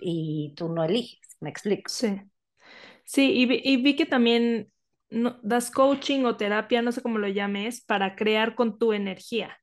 y 0.00 0.54
tú 0.56 0.68
no 0.68 0.84
eliges, 0.84 1.20
¿me 1.40 1.50
explico? 1.50 1.90
Sí. 1.90 2.20
Sí, 3.04 3.32
y 3.32 3.46
vi, 3.46 3.60
y 3.64 3.82
vi 3.82 3.96
que 3.96 4.06
también 4.06 4.72
no, 5.10 5.38
das 5.42 5.70
coaching 5.70 6.24
o 6.24 6.36
terapia, 6.36 6.82
no 6.82 6.92
sé 6.92 7.02
cómo 7.02 7.18
lo 7.18 7.28
llames, 7.28 7.82
para 7.82 8.14
crear 8.16 8.54
con 8.54 8.78
tu 8.78 8.92
energía. 8.92 9.58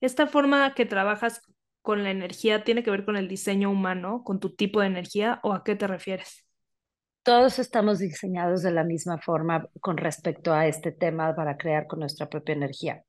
Esta 0.00 0.26
forma 0.26 0.74
que 0.74 0.86
trabajas 0.86 1.42
con 1.86 2.02
la 2.02 2.10
energía 2.10 2.64
tiene 2.64 2.82
que 2.82 2.90
ver 2.90 3.04
con 3.04 3.16
el 3.16 3.28
diseño 3.28 3.70
humano, 3.70 4.24
con 4.24 4.40
tu 4.40 4.56
tipo 4.56 4.80
de 4.80 4.88
energía 4.88 5.38
o 5.44 5.52
a 5.52 5.62
qué 5.62 5.76
te 5.76 5.86
refieres? 5.86 6.44
Todos 7.22 7.60
estamos 7.60 8.00
diseñados 8.00 8.64
de 8.64 8.72
la 8.72 8.82
misma 8.82 9.18
forma 9.18 9.68
con 9.80 9.96
respecto 9.96 10.52
a 10.52 10.66
este 10.66 10.90
tema 10.90 11.36
para 11.36 11.56
crear 11.56 11.86
con 11.86 12.00
nuestra 12.00 12.28
propia 12.28 12.56
energía. 12.56 13.04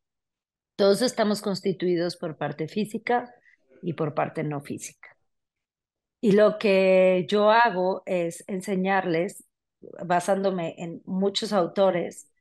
Todos 0.76 1.02
estamos 1.02 1.42
constituidos 1.42 2.18
por 2.18 2.38
parte 2.38 2.68
física 2.68 3.34
y 3.82 3.94
por 3.94 4.14
parte 4.14 4.44
no 4.44 4.62
física. 4.62 5.10
Y 6.22 6.34
lo 6.34 6.60
que 6.60 7.26
yo 7.28 7.50
hago 7.50 8.04
es 8.06 8.44
enseñarles, 8.48 9.44
basándome 10.06 10.76
en 10.78 11.02
muchos 11.04 11.52
autores, 11.52 12.32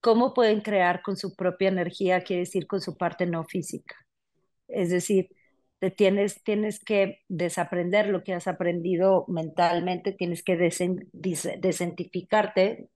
cómo 0.00 0.34
pueden 0.34 0.60
crear 0.60 1.02
con 1.02 1.16
su 1.16 1.34
propia 1.34 1.66
energía, 1.66 2.22
quiere 2.22 2.42
decir 2.42 2.68
con 2.68 2.80
su 2.80 2.96
parte 2.96 3.26
no 3.26 3.42
física. 3.42 3.96
Es 4.68 4.90
decir, 4.90 5.30
te 5.84 5.90
tienes, 5.90 6.42
tienes 6.42 6.82
que 6.82 7.20
desaprender 7.28 8.08
lo 8.08 8.22
que 8.22 8.32
has 8.32 8.48
aprendido 8.48 9.26
mentalmente, 9.28 10.12
tienes 10.12 10.42
que 10.42 10.56
desidentificarte, 10.56 12.88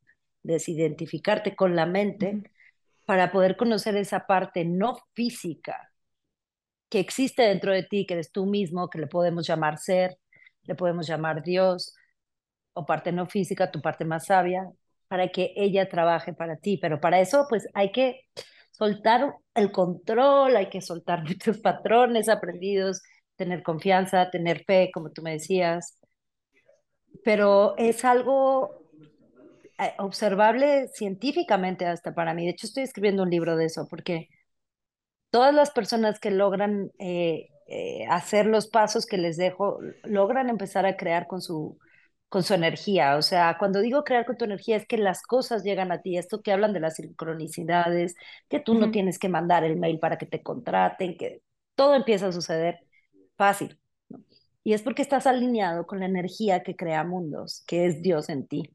desidentificarte 0.42 1.54
con 1.54 1.76
la 1.76 1.84
mente 1.84 2.44
para 3.04 3.30
poder 3.30 3.58
conocer 3.58 3.94
esa 3.96 4.26
parte 4.26 4.64
no 4.64 4.96
física 5.12 5.92
que 6.88 6.98
existe 6.98 7.42
dentro 7.42 7.72
de 7.72 7.82
ti, 7.82 8.06
que 8.06 8.14
eres 8.14 8.32
tú 8.32 8.46
mismo, 8.46 8.88
que 8.88 9.00
le 9.00 9.06
podemos 9.06 9.46
llamar 9.46 9.76
ser, 9.76 10.18
le 10.62 10.74
podemos 10.74 11.06
llamar 11.06 11.42
Dios, 11.42 11.94
o 12.72 12.86
parte 12.86 13.12
no 13.12 13.26
física, 13.26 13.70
tu 13.70 13.82
parte 13.82 14.06
más 14.06 14.28
sabia, 14.28 14.66
para 15.08 15.28
que 15.28 15.52
ella 15.56 15.90
trabaje 15.90 16.32
para 16.32 16.56
ti. 16.56 16.78
Pero 16.78 17.00
para 17.00 17.20
eso, 17.20 17.44
pues 17.50 17.68
hay 17.74 17.92
que 17.92 18.22
soltar 18.78 19.34
el 19.54 19.72
control, 19.72 20.56
hay 20.56 20.68
que 20.70 20.80
soltar 20.80 21.24
muchos 21.28 21.58
patrones 21.58 22.28
aprendidos, 22.28 23.02
tener 23.36 23.62
confianza, 23.62 24.30
tener 24.30 24.64
fe, 24.64 24.90
como 24.92 25.10
tú 25.10 25.22
me 25.22 25.32
decías. 25.32 25.98
Pero 27.24 27.76
es 27.76 28.04
algo 28.04 28.70
eh, 29.78 29.92
observable 29.98 30.88
científicamente 30.88 31.86
hasta 31.86 32.14
para 32.14 32.34
mí. 32.34 32.44
De 32.44 32.52
hecho, 32.52 32.66
estoy 32.66 32.84
escribiendo 32.84 33.22
un 33.24 33.30
libro 33.30 33.56
de 33.56 33.66
eso, 33.66 33.86
porque 33.90 34.28
todas 35.30 35.54
las 35.54 35.70
personas 35.70 36.20
que 36.20 36.30
logran 36.30 36.90
eh, 36.98 37.48
eh, 37.68 38.06
hacer 38.08 38.46
los 38.46 38.68
pasos 38.68 39.06
que 39.06 39.18
les 39.18 39.36
dejo, 39.36 39.78
logran 40.04 40.48
empezar 40.48 40.86
a 40.86 40.96
crear 40.96 41.26
con 41.26 41.42
su, 41.42 41.78
con 42.28 42.42
su 42.42 42.54
energía. 42.54 43.16
O 43.16 43.22
sea, 43.22 43.56
cuando 43.58 43.80
digo 43.80 44.04
crear 44.04 44.26
con 44.26 44.36
tu 44.36 44.44
energía 44.44 44.76
es 44.76 44.86
que 44.86 44.98
las 44.98 45.22
cosas 45.22 45.64
llegan 45.64 45.92
a 45.92 46.02
ti. 46.02 46.18
Esto 46.18 46.42
que 46.42 46.52
hablan 46.52 46.72
de 46.72 46.80
las 46.80 46.96
sincronicidades, 46.96 48.14
que 48.48 48.60
tú 48.60 48.74
no 48.74 48.90
tienes 48.90 49.18
que 49.18 49.28
mandar 49.28 49.64
el 49.64 49.76
mail 49.76 49.98
para 49.98 50.18
que 50.18 50.26
te 50.26 50.42
contraten, 50.42 51.16
que 51.16 51.42
todo 51.74 51.94
empieza 51.94 52.28
a 52.28 52.32
suceder 52.32 52.80
fácil. 53.36 53.78
Y 54.64 54.74
es 54.74 54.82
porque 54.82 55.02
estás 55.02 55.26
alineado 55.26 55.86
con 55.86 56.00
la 56.00 56.06
energía 56.06 56.62
que 56.62 56.76
crea 56.76 57.04
mundos, 57.04 57.64
que 57.66 57.86
es 57.86 58.02
Dios 58.02 58.28
en 58.28 58.46
ti. 58.46 58.70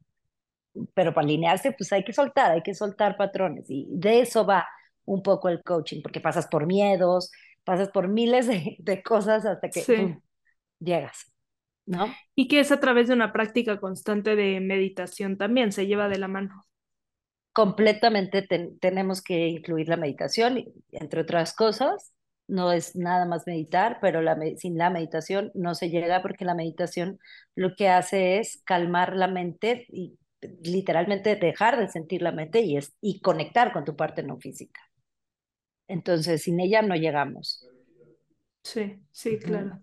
Pero 0.94 1.14
para 1.14 1.24
alinearse, 1.24 1.72
pues 1.72 1.92
hay 1.92 2.04
que 2.04 2.12
soltar, 2.12 2.50
hay 2.50 2.62
que 2.62 2.74
soltar 2.74 3.16
patrones. 3.16 3.66
Y 3.68 3.86
de 3.90 4.20
eso 4.20 4.44
va 4.44 4.66
un 5.04 5.22
poco 5.22 5.48
el 5.48 5.62
coaching, 5.62 6.02
porque 6.02 6.20
pasas 6.20 6.48
por 6.48 6.66
miedos, 6.66 7.30
pasas 7.62 7.90
por 7.90 8.08
miles 8.08 8.48
de, 8.48 9.02
cosas 9.02 9.44
hasta 9.46 9.70
que 9.70 10.18
llegas, 10.80 11.32
¿no? 11.86 12.14
Y 12.34 12.48
que 12.48 12.60
es 12.60 12.72
a 12.72 12.80
través 12.80 13.08
de 13.08 13.14
una 13.14 13.32
práctica 13.32 13.80
constante 13.80 14.36
de 14.36 14.60
meditación 14.60 15.36
también, 15.38 15.72
se 15.72 15.86
lleva 15.86 16.08
de 16.08 16.18
la 16.18 16.28
mano. 16.28 16.64
Completamente 17.52 18.46
tenemos 18.80 19.22
que 19.22 19.48
incluir 19.48 19.88
la 19.88 19.96
meditación, 19.96 20.64
entre 20.92 21.20
otras 21.20 21.54
cosas. 21.54 22.12
No 22.48 22.72
es 22.72 22.96
nada 22.96 23.26
más 23.26 23.46
meditar, 23.46 23.98
pero 24.02 24.20
la, 24.22 24.36
sin 24.56 24.76
la 24.76 24.90
meditación 24.90 25.50
no 25.54 25.74
se 25.74 25.88
llega 25.88 26.20
porque 26.20 26.44
la 26.44 26.54
meditación 26.54 27.18
lo 27.54 27.74
que 27.76 27.88
hace 27.88 28.38
es 28.38 28.60
calmar 28.64 29.16
la 29.16 29.28
mente 29.28 29.86
y 29.88 30.18
literalmente 30.62 31.36
dejar 31.36 31.78
de 31.78 31.88
sentir 31.88 32.22
la 32.22 32.32
mente 32.32 32.60
y, 32.60 32.76
es, 32.76 32.94
y 33.00 33.20
conectar 33.20 33.72
con 33.72 33.84
tu 33.84 33.96
parte 33.96 34.22
no 34.22 34.36
física. 34.38 34.80
Entonces, 35.88 36.42
sin 36.42 36.60
ella 36.60 36.82
no 36.82 36.94
llegamos. 36.94 37.66
Sí, 38.62 39.00
sí, 39.12 39.38
claro. 39.38 39.82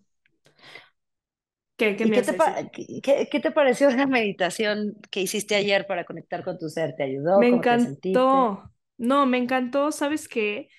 ¿Qué, 1.81 1.95
qué, 1.95 2.05
te, 2.05 3.27
¿qué, 3.27 3.39
te, 3.39 3.49
pareció 3.49 3.89
la 3.89 4.05
meditación 4.05 4.95
que 5.09 5.21
hiciste 5.21 5.55
ayer 5.55 5.87
para 5.87 6.05
conectar 6.05 6.43
con 6.43 6.59
tu 6.59 6.69
ser? 6.69 6.95
¿Te 6.95 7.01
ayudó? 7.01 7.39
Me 7.39 7.47
encantó. 7.47 8.71
no, 8.97 9.25
me 9.25 9.39
encantó. 9.39 9.91
¿Sabes 9.91 10.27
qué? 10.27 10.69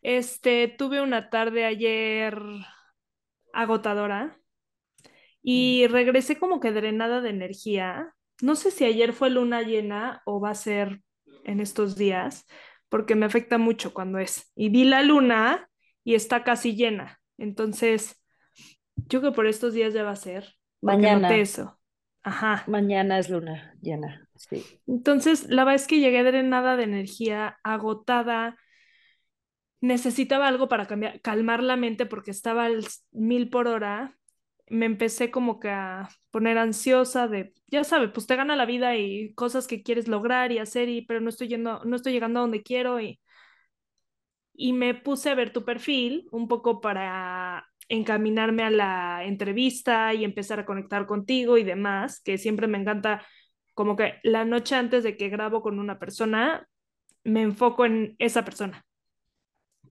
Este, 0.00 0.68
tuve 0.68 1.02
una 1.02 1.28
tarde 1.28 1.66
ayer 1.66 2.38
agotadora 3.52 4.40
y 5.42 5.88
regresé 5.88 6.38
como 6.38 6.58
que 6.58 6.72
drenada 6.72 7.20
de 7.20 7.28
energía. 7.28 8.14
No 8.40 8.56
sé 8.56 8.70
si 8.70 8.86
ayer 8.86 9.12
fue 9.12 9.28
luna 9.28 9.60
llena 9.60 10.22
o 10.24 10.40
va 10.40 10.52
a 10.52 10.54
ser 10.54 11.02
en 11.44 11.60
estos 11.60 11.96
días, 11.96 12.46
porque 12.88 13.14
me 13.14 13.26
afecta 13.26 13.58
mucho 13.58 13.92
cuando 13.92 14.18
es. 14.18 14.50
Y 14.56 14.70
vi 14.70 14.84
la 14.84 15.02
luna 15.02 15.68
y 16.02 16.14
está 16.14 16.44
casi 16.44 16.74
llena. 16.74 17.20
Entonces, 17.36 18.23
yo 18.96 19.20
creo 19.20 19.32
que 19.32 19.36
por 19.36 19.46
estos 19.46 19.74
días 19.74 19.94
ya 19.94 20.02
va 20.02 20.10
a 20.10 20.16
ser. 20.16 20.56
Mañana. 20.80 21.34
eso. 21.36 21.78
Ajá. 22.22 22.64
Mañana 22.66 23.18
es 23.18 23.28
luna 23.28 23.74
llena. 23.80 24.28
Sí. 24.34 24.64
Entonces, 24.86 25.46
la 25.48 25.64
verdad 25.64 25.82
es 25.82 25.86
que 25.86 26.00
llegué 26.00 26.22
drenada 26.22 26.76
de 26.76 26.84
energía, 26.84 27.58
agotada. 27.62 28.56
Necesitaba 29.80 30.48
algo 30.48 30.68
para 30.68 30.86
cambiar, 30.86 31.20
calmar 31.20 31.62
la 31.62 31.76
mente 31.76 32.06
porque 32.06 32.30
estaba 32.30 32.64
al 32.64 32.84
mil 33.12 33.50
por 33.50 33.68
hora 33.68 34.16
me 34.68 34.86
empecé 34.86 35.30
como 35.30 35.60
que 35.60 35.68
a 35.70 36.08
poner 36.30 36.58
ansiosa 36.58 37.28
de, 37.28 37.52
ya 37.66 37.84
sabes, 37.84 38.10
pues 38.12 38.26
te 38.26 38.36
gana 38.36 38.56
la 38.56 38.66
vida 38.66 38.96
y 38.96 39.34
cosas 39.34 39.66
que 39.66 39.82
quieres 39.82 40.08
lograr 40.08 40.52
y 40.52 40.58
hacer, 40.58 40.88
y, 40.88 41.02
pero 41.02 41.20
no 41.20 41.28
estoy 41.28 41.48
yendo, 41.48 41.84
no 41.84 41.96
estoy 41.96 42.12
llegando 42.12 42.40
a 42.40 42.42
donde 42.42 42.62
quiero 42.62 43.00
y, 43.00 43.20
y 44.54 44.72
me 44.72 44.94
puse 44.94 45.30
a 45.30 45.34
ver 45.34 45.52
tu 45.52 45.64
perfil 45.64 46.28
un 46.32 46.48
poco 46.48 46.80
para 46.80 47.66
encaminarme 47.88 48.62
a 48.62 48.70
la 48.70 49.24
entrevista 49.24 50.14
y 50.14 50.24
empezar 50.24 50.60
a 50.60 50.66
conectar 50.66 51.06
contigo 51.06 51.58
y 51.58 51.64
demás, 51.64 52.20
que 52.20 52.38
siempre 52.38 52.66
me 52.66 52.78
encanta 52.78 53.24
como 53.74 53.96
que 53.96 54.14
la 54.22 54.44
noche 54.44 54.76
antes 54.76 55.02
de 55.02 55.16
que 55.16 55.28
grabo 55.28 55.62
con 55.62 55.78
una 55.78 55.98
persona, 55.98 56.68
me 57.24 57.42
enfoco 57.42 57.84
en 57.84 58.14
esa 58.18 58.44
persona. 58.44 58.84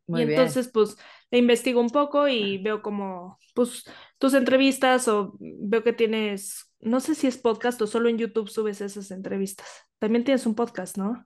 y 0.07 0.21
entonces, 0.21 0.69
pues, 0.69 0.97
le 1.31 1.39
investigo 1.39 1.81
un 1.81 1.89
poco 1.89 2.27
y 2.27 2.57
veo 2.59 2.81
como, 2.81 3.39
pues, 3.53 3.85
tus 4.17 4.33
entrevistas 4.33 5.07
o 5.07 5.35
veo 5.39 5.83
que 5.83 5.93
tienes, 5.93 6.71
no 6.79 6.99
sé 6.99 7.15
si 7.15 7.27
es 7.27 7.37
podcast 7.37 7.81
o 7.81 7.87
solo 7.87 8.09
en 8.09 8.17
YouTube 8.17 8.49
subes 8.49 8.81
esas 8.81 9.11
entrevistas. 9.11 9.67
También 9.99 10.23
tienes 10.23 10.45
un 10.45 10.55
podcast, 10.55 10.97
¿no? 10.97 11.25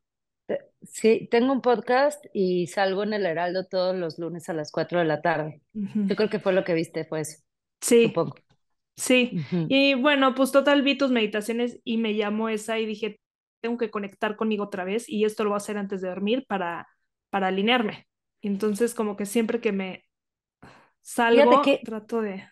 Sí, 0.84 1.28
tengo 1.30 1.52
un 1.52 1.62
podcast 1.62 2.24
y 2.34 2.68
salgo 2.68 3.04
en 3.04 3.14
el 3.14 3.26
Heraldo 3.26 3.66
todos 3.66 3.96
los 3.96 4.20
lunes 4.20 4.48
a 4.50 4.54
las 4.54 4.72
4 4.72 5.00
de 5.00 5.06
la 5.06 5.22
tarde. 5.22 5.62
Yo 5.74 6.16
creo 6.16 6.30
que 6.30 6.40
fue 6.40 6.54
lo 6.54 6.64
que 6.64 6.74
viste, 6.74 7.06
pues. 7.06 7.46
Sí. 7.82 8.14
Sí. 8.96 9.46
Y 9.52 9.94
bueno, 9.94 10.34
pues 10.34 10.52
total 10.52 10.82
vi 10.82 10.98
tus 10.98 11.12
meditaciones 11.12 11.80
y 11.84 11.98
me 11.98 12.16
llamó 12.16 12.50
esa 12.50 12.80
y 12.80 12.86
dije, 12.86 13.20
tengo 13.62 13.78
que 13.78 13.92
conectar 13.92 14.36
conmigo 14.36 14.66
otra 14.66 14.86
vez 14.86 15.08
y 15.08 15.26
esto 15.26 15.44
lo 15.44 15.52
voy 15.52 15.56
a 15.56 15.58
hacer 15.58 15.78
antes 15.78 16.02
de 16.02 16.10
dormir 16.10 16.46
para, 16.48 16.88
para 17.30 17.48
alinearme. 17.48 18.08
Entonces, 18.42 18.94
como 18.94 19.16
que 19.16 19.26
siempre 19.26 19.62
que 19.62 19.72
me 19.72 20.04
salgo, 21.02 21.62
trato 21.84 22.22
de... 22.22 22.48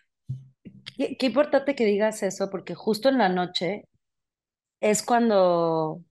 Qué, 0.96 1.26
importante 1.26 1.74
que 1.74 1.84
digas 1.84 2.22
eso, 2.22 2.48
porque 2.50 2.74
justo 2.74 3.08
en 3.08 3.18
la 3.18 3.28
noche 3.28 3.88
es 4.80 5.02
cuando, 5.02 6.02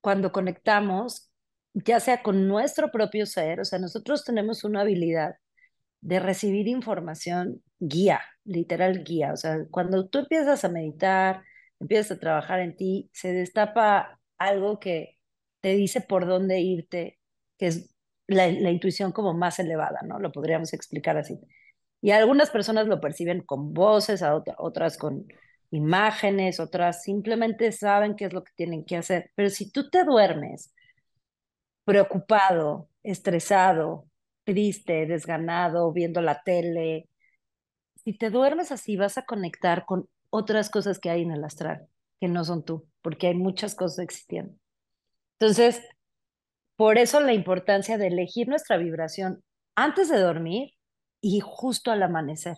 cuando 0.00 0.32
conectamos, 0.32 1.31
ya 1.74 2.00
sea 2.00 2.22
con 2.22 2.48
nuestro 2.48 2.90
propio 2.90 3.26
ser, 3.26 3.60
o 3.60 3.64
sea, 3.64 3.78
nosotros 3.78 4.24
tenemos 4.24 4.64
una 4.64 4.82
habilidad 4.82 5.36
de 6.00 6.20
recibir 6.20 6.68
información 6.68 7.62
guía, 7.80 8.20
literal 8.44 9.04
guía. 9.04 9.32
O 9.32 9.36
sea, 9.36 9.58
cuando 9.70 10.08
tú 10.08 10.20
empiezas 10.20 10.64
a 10.64 10.68
meditar, 10.68 11.42
empiezas 11.80 12.18
a 12.18 12.20
trabajar 12.20 12.60
en 12.60 12.76
ti, 12.76 13.10
se 13.12 13.32
destapa 13.32 14.20
algo 14.38 14.80
que 14.80 15.18
te 15.60 15.74
dice 15.74 16.00
por 16.00 16.26
dónde 16.26 16.60
irte, 16.60 17.18
que 17.58 17.68
es 17.68 17.94
la, 18.26 18.48
intuición 18.48 19.12
como 19.12 19.34
más 19.34 19.58
elevada, 19.58 20.00
¿no? 20.06 20.18
Lo 20.18 20.32
podríamos 20.32 20.72
explicar 20.74 21.16
así. 21.16 21.38
Y 22.00 22.10
algunas 22.10 22.50
personas 22.50 22.88
lo 22.88 23.00
perciben 23.00 23.42
con 23.42 23.72
voces, 23.74 24.22
a 24.22 24.34
otras 24.58 24.98
con 24.98 25.26
imágenes, 25.70 26.60
otras 26.60 27.02
simplemente 27.02 27.72
saben 27.72 28.16
qué 28.16 28.26
es 28.26 28.32
lo 28.32 28.44
que 28.44 28.52
tienen 28.56 28.84
que 28.84 28.96
hacer. 28.96 29.30
Pero 29.36 29.50
si 29.50 29.70
tú 29.70 29.88
te 29.90 30.04
duermes 30.04 30.74
preocupado, 31.84 32.88
estresado, 33.02 34.06
triste, 34.44 35.06
desganado, 35.06 35.92
viendo 35.92 36.20
la 36.20 36.42
tele, 36.42 37.08
si 38.04 38.12
te 38.16 38.30
duermes 38.30 38.72
así 38.72 38.96
vas 38.96 39.18
a 39.18 39.24
conectar 39.24 39.84
con 39.84 40.08
otras 40.30 40.70
cosas 40.70 40.98
que 40.98 41.10
hay 41.10 41.22
en 41.22 41.32
el 41.32 41.44
astral, 41.44 41.86
que 42.20 42.28
no 42.28 42.44
son 42.44 42.64
tú, 42.64 42.88
porque 43.00 43.28
hay 43.28 43.34
muchas 43.34 43.74
cosas 43.74 44.00
existiendo. 44.00 44.54
Entonces, 45.38 45.82
por 46.76 46.98
eso 46.98 47.20
la 47.20 47.34
importancia 47.34 47.98
de 47.98 48.08
elegir 48.08 48.48
nuestra 48.48 48.76
vibración 48.76 49.42
antes 49.74 50.08
de 50.08 50.18
dormir 50.18 50.70
y 51.20 51.40
justo 51.40 51.90
al 51.90 52.02
amanecer. 52.02 52.56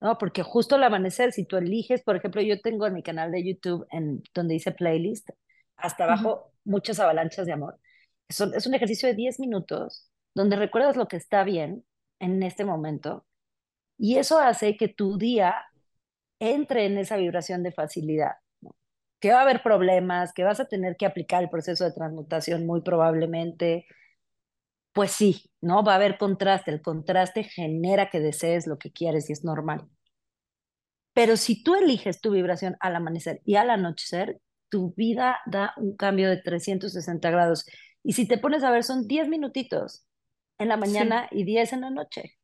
¿no? 0.00 0.18
Porque 0.18 0.42
justo 0.42 0.76
al 0.76 0.84
amanecer, 0.84 1.32
si 1.32 1.44
tú 1.44 1.56
eliges, 1.56 2.02
por 2.02 2.16
ejemplo, 2.16 2.40
yo 2.42 2.60
tengo 2.60 2.86
en 2.86 2.94
mi 2.94 3.02
canal 3.02 3.30
de 3.30 3.44
YouTube, 3.44 3.86
en 3.90 4.22
donde 4.34 4.54
dice 4.54 4.72
playlist, 4.72 5.30
hasta 5.76 6.04
abajo, 6.04 6.52
muchas 6.70 7.00
avalanchas 7.00 7.46
de 7.46 7.52
amor. 7.52 7.78
Es 8.28 8.40
un, 8.40 8.74
ejercicio 8.74 9.08
de 9.08 9.14
10 9.14 9.40
minutos 9.40 10.08
donde 10.34 10.56
recuerdas 10.56 10.96
lo 10.96 11.08
que 11.08 11.16
está 11.16 11.42
bien 11.44 11.84
en 12.20 12.42
este 12.42 12.64
momento 12.64 13.26
y 13.98 14.18
eso 14.18 14.38
hace 14.38 14.76
que 14.76 14.88
tu 14.88 15.18
día 15.18 15.54
entre 16.38 16.86
en 16.86 16.98
esa 16.98 17.16
vibración 17.16 17.62
de 17.62 17.72
facilidad. 17.72 18.34
Que 19.20 19.32
va 19.32 19.40
a 19.40 19.42
haber 19.42 19.62
problemas, 19.62 20.32
que 20.32 20.44
vas 20.44 20.60
a 20.60 20.66
tener 20.66 20.96
que 20.96 21.06
aplicar 21.06 21.42
el 21.42 21.50
proceso 21.50 21.84
de 21.84 21.92
transmutación 21.92 22.66
muy 22.66 22.82
probablemente. 22.82 23.86
Pues 24.92 25.12
sí, 25.12 25.50
¿no? 25.60 25.82
Va 25.84 25.92
a 25.94 25.96
haber 25.96 26.18
contraste. 26.18 26.70
El 26.70 26.82
contraste 26.82 27.44
genera 27.44 28.10
que 28.10 28.20
desees 28.20 28.66
lo 28.66 28.78
que 28.78 28.92
quieres 28.92 29.28
y 29.28 29.32
es 29.34 29.44
normal. 29.44 29.88
Pero 31.12 31.36
si 31.36 31.62
tú 31.62 31.74
eliges 31.74 32.20
tu 32.20 32.30
vibración 32.30 32.76
al 32.80 32.96
amanecer 32.96 33.42
y 33.44 33.56
al 33.56 33.70
anochecer, 33.70 34.40
tu 34.70 34.94
vida 34.96 35.40
da 35.46 35.74
un 35.76 35.96
cambio 35.96 36.28
de 36.30 36.38
360 36.38 37.30
grados. 37.30 37.66
Y 38.02 38.14
si 38.14 38.26
te 38.26 38.38
pones 38.38 38.64
a 38.64 38.70
ver, 38.70 38.84
son 38.84 39.06
10 39.06 39.28
minutitos 39.28 40.06
en 40.58 40.68
la 40.68 40.76
mañana 40.76 41.28
y 41.30 41.44
10 41.44 41.72
en 41.74 41.80
la 41.82 41.90
noche. 41.90 42.38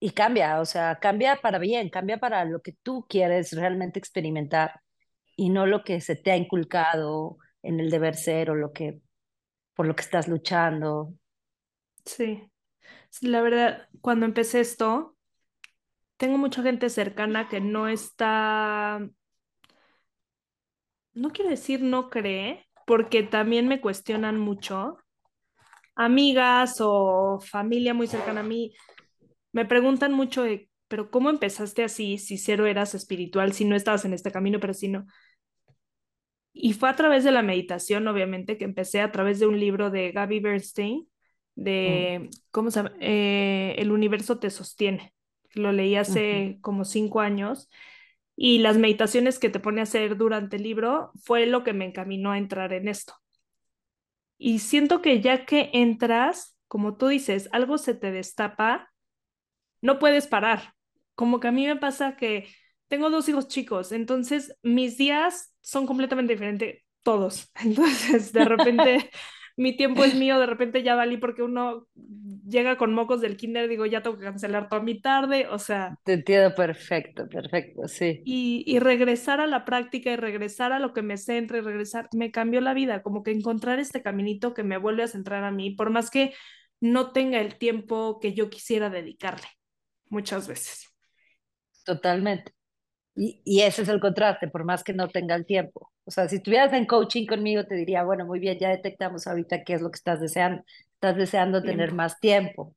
Y 0.00 0.10
cambia, 0.12 0.60
o 0.60 0.64
sea, 0.64 0.98
cambia 0.98 1.36
para 1.42 1.58
bien, 1.58 1.90
cambia 1.90 2.18
para 2.18 2.44
lo 2.44 2.62
que 2.62 2.72
tú 2.82 3.06
quieres 3.08 3.52
realmente 3.52 3.98
experimentar 3.98 4.80
y 5.36 5.50
no 5.50 5.66
lo 5.66 5.84
que 5.84 6.00
se 6.00 6.16
te 6.16 6.30
ha 6.32 6.36
inculcado 6.36 7.38
en 7.62 7.80
el 7.80 7.90
deber 7.90 8.16
ser 8.16 8.50
o 8.50 8.54
lo 8.54 8.72
que 8.72 9.00
por 9.74 9.86
lo 9.86 9.94
que 9.96 10.02
estás 10.02 10.28
luchando. 10.28 11.14
Sí. 12.04 12.50
La 13.22 13.42
verdad, 13.42 13.88
cuando 14.00 14.26
empecé 14.26 14.60
esto, 14.60 15.16
tengo 16.16 16.38
mucha 16.38 16.62
gente 16.62 16.90
cercana 16.90 17.48
que 17.48 17.60
no 17.60 17.88
está, 17.88 19.00
no 21.14 21.30
quiero 21.30 21.50
decir 21.50 21.82
no 21.82 22.10
cree, 22.10 22.66
porque 22.86 23.22
también 23.22 23.68
me 23.68 23.80
cuestionan 23.80 24.38
mucho. 24.38 24.98
Amigas 25.94 26.76
o 26.80 27.40
familia 27.40 27.94
muy 27.94 28.06
cercana 28.06 28.40
a 28.40 28.44
mí 28.44 28.74
me 29.52 29.64
preguntan 29.66 30.12
mucho 30.12 30.44
pero 30.88 31.08
¿cómo 31.08 31.30
empezaste 31.30 31.84
así 31.84 32.18
si 32.18 32.36
cero 32.36 32.66
eras 32.66 32.96
espiritual, 32.96 33.52
si 33.52 33.64
no 33.64 33.76
estabas 33.76 34.04
en 34.04 34.12
este 34.12 34.32
camino, 34.32 34.58
pero 34.58 34.74
si 34.74 34.88
no? 34.88 35.06
Y 36.52 36.72
fue 36.72 36.88
a 36.88 36.96
través 36.96 37.22
de 37.22 37.30
la 37.30 37.42
meditación, 37.42 38.08
obviamente, 38.08 38.58
que 38.58 38.64
empecé 38.64 39.00
a 39.00 39.12
través 39.12 39.38
de 39.38 39.46
un 39.46 39.60
libro 39.60 39.90
de 39.90 40.10
Gaby 40.10 40.40
Bernstein, 40.40 41.08
de, 41.54 42.22
mm. 42.22 42.28
¿cómo 42.50 42.72
se 42.72 42.80
llama? 42.80 42.92
Eh, 42.98 43.76
El 43.78 43.92
universo 43.92 44.40
te 44.40 44.50
sostiene. 44.50 45.14
Lo 45.54 45.70
leí 45.70 45.94
hace 45.94 46.58
como 46.60 46.84
cinco 46.84 47.20
años. 47.20 47.70
Y 48.42 48.60
las 48.60 48.78
meditaciones 48.78 49.38
que 49.38 49.50
te 49.50 49.60
pone 49.60 49.80
a 49.80 49.82
hacer 49.82 50.16
durante 50.16 50.56
el 50.56 50.62
libro 50.62 51.12
fue 51.22 51.44
lo 51.44 51.62
que 51.62 51.74
me 51.74 51.84
encaminó 51.84 52.32
a 52.32 52.38
entrar 52.38 52.72
en 52.72 52.88
esto. 52.88 53.12
Y 54.38 54.60
siento 54.60 55.02
que 55.02 55.20
ya 55.20 55.44
que 55.44 55.68
entras, 55.74 56.56
como 56.66 56.96
tú 56.96 57.08
dices, 57.08 57.50
algo 57.52 57.76
se 57.76 57.92
te 57.94 58.10
destapa, 58.10 58.90
no 59.82 59.98
puedes 59.98 60.26
parar. 60.26 60.72
Como 61.14 61.38
que 61.38 61.48
a 61.48 61.52
mí 61.52 61.66
me 61.66 61.76
pasa 61.76 62.16
que 62.16 62.48
tengo 62.88 63.10
dos 63.10 63.28
hijos 63.28 63.46
chicos, 63.46 63.92
entonces 63.92 64.56
mis 64.62 64.96
días 64.96 65.54
son 65.60 65.86
completamente 65.86 66.32
diferentes, 66.32 66.82
todos. 67.02 67.50
Entonces, 67.62 68.32
de 68.32 68.46
repente 68.46 69.10
mi 69.60 69.76
tiempo 69.76 70.04
es 70.04 70.14
mío, 70.14 70.38
de 70.40 70.46
repente 70.46 70.82
ya 70.82 70.94
valí 70.94 71.18
porque 71.18 71.42
uno 71.42 71.86
llega 72.48 72.78
con 72.78 72.94
mocos 72.94 73.20
del 73.20 73.36
kinder, 73.36 73.68
digo, 73.68 73.84
ya 73.84 74.02
tengo 74.02 74.16
que 74.16 74.24
cancelar 74.24 74.70
toda 74.70 74.82
mi 74.82 75.00
tarde, 75.00 75.46
o 75.48 75.58
sea. 75.58 75.94
Te 76.02 76.14
entiendo 76.14 76.54
perfecto, 76.54 77.28
perfecto, 77.28 77.86
sí. 77.86 78.22
Y, 78.24 78.64
y 78.66 78.78
regresar 78.78 79.38
a 79.38 79.46
la 79.46 79.66
práctica 79.66 80.10
y 80.10 80.16
regresar 80.16 80.72
a 80.72 80.78
lo 80.78 80.94
que 80.94 81.02
me 81.02 81.18
centra 81.18 81.58
y 81.58 81.60
regresar, 81.60 82.08
me 82.14 82.30
cambió 82.30 82.62
la 82.62 82.72
vida, 82.72 83.02
como 83.02 83.22
que 83.22 83.32
encontrar 83.32 83.78
este 83.78 84.02
caminito 84.02 84.54
que 84.54 84.62
me 84.62 84.78
vuelve 84.78 85.02
a 85.02 85.08
centrar 85.08 85.44
a 85.44 85.50
mí, 85.50 85.72
por 85.72 85.90
más 85.90 86.10
que 86.10 86.32
no 86.80 87.12
tenga 87.12 87.38
el 87.38 87.56
tiempo 87.56 88.18
que 88.18 88.32
yo 88.32 88.48
quisiera 88.48 88.88
dedicarle, 88.88 89.46
muchas 90.08 90.48
veces. 90.48 90.86
Totalmente. 91.84 92.52
Y, 93.14 93.42
y 93.44 93.60
ese 93.60 93.82
es 93.82 93.88
el 93.88 94.00
contraste, 94.00 94.48
por 94.48 94.64
más 94.64 94.82
que 94.82 94.94
no 94.94 95.08
tenga 95.08 95.34
el 95.34 95.44
tiempo. 95.44 95.92
O 96.10 96.12
sea, 96.12 96.28
si 96.28 96.36
estuvieras 96.36 96.72
en 96.72 96.86
coaching 96.86 97.24
conmigo, 97.24 97.64
te 97.66 97.76
diría, 97.76 98.02
bueno, 98.02 98.26
muy 98.26 98.40
bien, 98.40 98.58
ya 98.58 98.70
detectamos 98.70 99.28
ahorita 99.28 99.62
qué 99.62 99.74
es 99.74 99.80
lo 99.80 99.92
que 99.92 99.96
estás 99.96 100.20
deseando. 100.20 100.64
Estás 100.94 101.16
deseando 101.16 101.62
tener 101.62 101.94
más 101.94 102.18
tiempo. 102.18 102.74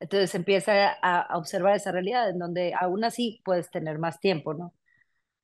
Entonces 0.00 0.34
empieza 0.34 0.96
a, 1.02 1.36
observar 1.36 1.76
esa 1.76 1.92
realidad 1.92 2.30
en 2.30 2.38
donde 2.38 2.72
aún 2.72 3.04
así 3.04 3.42
puedes 3.44 3.70
tener 3.70 3.98
más 3.98 4.20
tiempo, 4.20 4.54
¿no? 4.54 4.72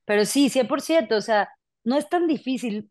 Pero 0.07 0.25
sí, 0.25 0.49
100%, 0.49 1.15
o 1.15 1.21
sea, 1.21 1.51
no 1.85 1.99
es 1.99 2.09
tan 2.09 2.27
difícil 2.27 2.91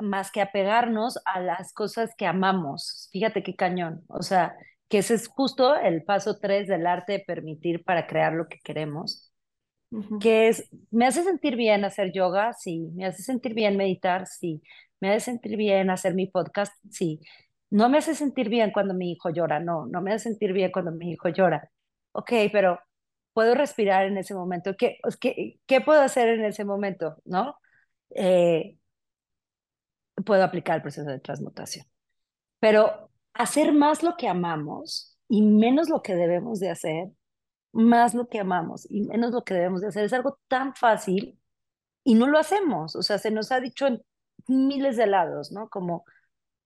más 0.00 0.30
que 0.30 0.40
apegarnos 0.40 1.18
a 1.24 1.40
las 1.40 1.72
cosas 1.72 2.14
que 2.16 2.26
amamos. 2.26 3.08
Fíjate 3.12 3.42
qué 3.42 3.56
cañón. 3.56 4.04
O 4.06 4.22
sea, 4.22 4.56
que 4.88 4.98
ese 4.98 5.14
es 5.14 5.26
justo 5.26 5.74
el 5.74 6.04
paso 6.04 6.38
tres 6.38 6.68
del 6.68 6.86
arte 6.86 7.14
de 7.14 7.20
permitir 7.20 7.82
para 7.82 8.06
crear 8.06 8.34
lo 8.34 8.46
que 8.46 8.60
queremos 8.60 9.27
que 10.20 10.48
es, 10.48 10.68
me 10.90 11.06
hace 11.06 11.22
sentir 11.24 11.56
bien 11.56 11.84
hacer 11.84 12.12
yoga, 12.12 12.52
sí, 12.52 12.90
me 12.94 13.06
hace 13.06 13.22
sentir 13.22 13.54
bien 13.54 13.76
meditar, 13.76 14.26
sí, 14.26 14.62
me 15.00 15.10
hace 15.10 15.20
sentir 15.26 15.56
bien 15.56 15.90
hacer 15.90 16.14
mi 16.14 16.26
podcast, 16.26 16.72
sí, 16.90 17.20
no 17.70 17.88
me 17.88 17.98
hace 17.98 18.14
sentir 18.14 18.48
bien 18.48 18.70
cuando 18.72 18.94
mi 18.94 19.12
hijo 19.12 19.30
llora, 19.30 19.60
no, 19.60 19.86
no 19.86 20.02
me 20.02 20.12
hace 20.12 20.24
sentir 20.30 20.52
bien 20.52 20.70
cuando 20.72 20.92
mi 20.92 21.12
hijo 21.12 21.28
llora. 21.28 21.70
Ok, 22.12 22.32
pero 22.52 22.80
puedo 23.32 23.54
respirar 23.54 24.06
en 24.06 24.18
ese 24.18 24.34
momento, 24.34 24.76
¿qué, 24.76 24.98
qué, 25.20 25.60
qué 25.66 25.80
puedo 25.80 26.00
hacer 26.02 26.28
en 26.28 26.44
ese 26.44 26.64
momento? 26.64 27.16
¿No? 27.24 27.56
Eh, 28.10 28.78
puedo 30.24 30.44
aplicar 30.44 30.76
el 30.76 30.82
proceso 30.82 31.08
de 31.10 31.20
transmutación. 31.20 31.86
Pero 32.60 33.10
hacer 33.34 33.72
más 33.72 34.02
lo 34.02 34.16
que 34.16 34.28
amamos 34.28 35.18
y 35.28 35.42
menos 35.42 35.88
lo 35.88 36.02
que 36.02 36.14
debemos 36.14 36.60
de 36.60 36.70
hacer 36.70 37.08
más 37.72 38.14
lo 38.14 38.28
que 38.28 38.40
amamos 38.40 38.86
y 38.90 39.02
menos 39.02 39.32
lo 39.32 39.44
que 39.44 39.54
debemos 39.54 39.80
de 39.80 39.88
hacer. 39.88 40.04
Es 40.04 40.12
algo 40.12 40.38
tan 40.48 40.74
fácil 40.74 41.38
y 42.04 42.14
no 42.14 42.26
lo 42.26 42.38
hacemos. 42.38 42.96
O 42.96 43.02
sea, 43.02 43.18
se 43.18 43.30
nos 43.30 43.52
ha 43.52 43.60
dicho 43.60 43.86
en 43.86 44.02
miles 44.48 44.96
de 44.96 45.06
lados, 45.06 45.52
¿no? 45.52 45.68
Como 45.68 46.04